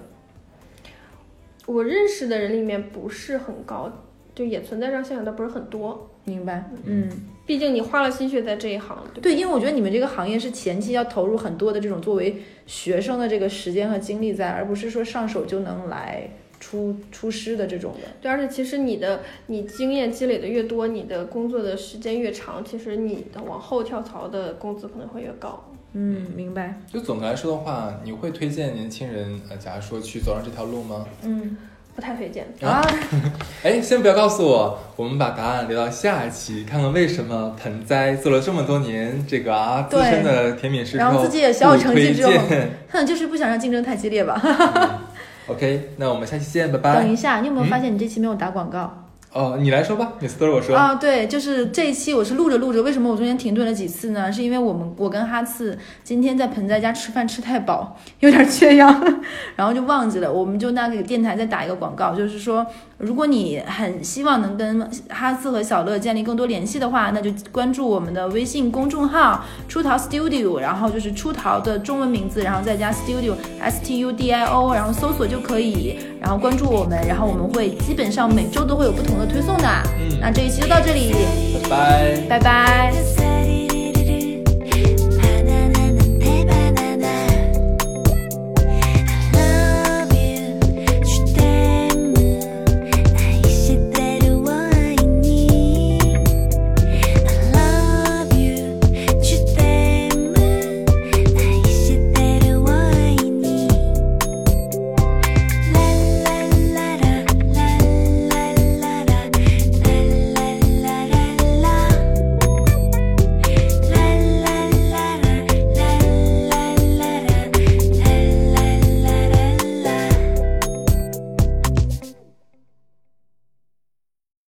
[1.65, 3.91] 我认识的人里面不是很高，
[4.33, 6.09] 就也存在这样现象，但不是很多。
[6.25, 6.69] 明白？
[6.83, 7.09] 嗯，
[7.45, 16.29] 毕竟你花了心血在这一行，对对，因为我觉得你们这个行业是前期要投入很多的这种作为学生的这个时间和精力在，而不是说上手就能来
[16.59, 18.07] 出出师的这种的。
[18.21, 25.71] 对，而且其实你的你经验积累的越多，你的工作的时间越长，其实你的往后跳槽的工资可能会越高。
[25.93, 26.79] 嗯，明白。
[26.91, 31.05] 就总的来说的话，你会推荐年轻人，呃，假如说去走上这条路吗？
[31.23, 31.57] 嗯
[31.95, 32.47] 不太推荐。
[32.61, 32.81] 啊，
[33.63, 44.39] 哎，先不要告诉我，我们把答案留到下一期，看看为什么盆栽做了这么多年这个啊资对深的甜品师之然后后自己也小有成绩之后不推荐 可能就是不想让竞争太激烈吧。
[44.43, 44.89] 嗯
[45.47, 47.11] OK，那我们下期见，拜拜等。
[47.11, 49.08] 一下，你有没有发现你这期没有打广告？
[49.31, 50.75] 哦，你来说吧，每次都是我说。
[50.75, 54.31] 啊，对，就是这一期我是录着录着，为什么我中间停顿了几次呢？
[54.31, 58.89] 是因为我们我跟哈次今天在盆栽家吃饭吃太饱，有点缺氧，
[59.55, 62.65] 然后就忘记了，我们就那个电台再打一个广告，就是说，
[62.99, 79.67] 如果你很希望能跟哈斯和小乐建立更多联系的话，那就关注我们的微信公众号“出逃 Studio”，然后就是出逃的中文名字，然后再加 Studio S T U D I O，然后搜索就可以，然后关注我们，然后我们会基本上每周都会有不同的推送的。
[79.97, 81.13] 嗯那这一期就到这里，
[81.63, 82.27] 拜拜。
[82.27, 83.38] 拜拜。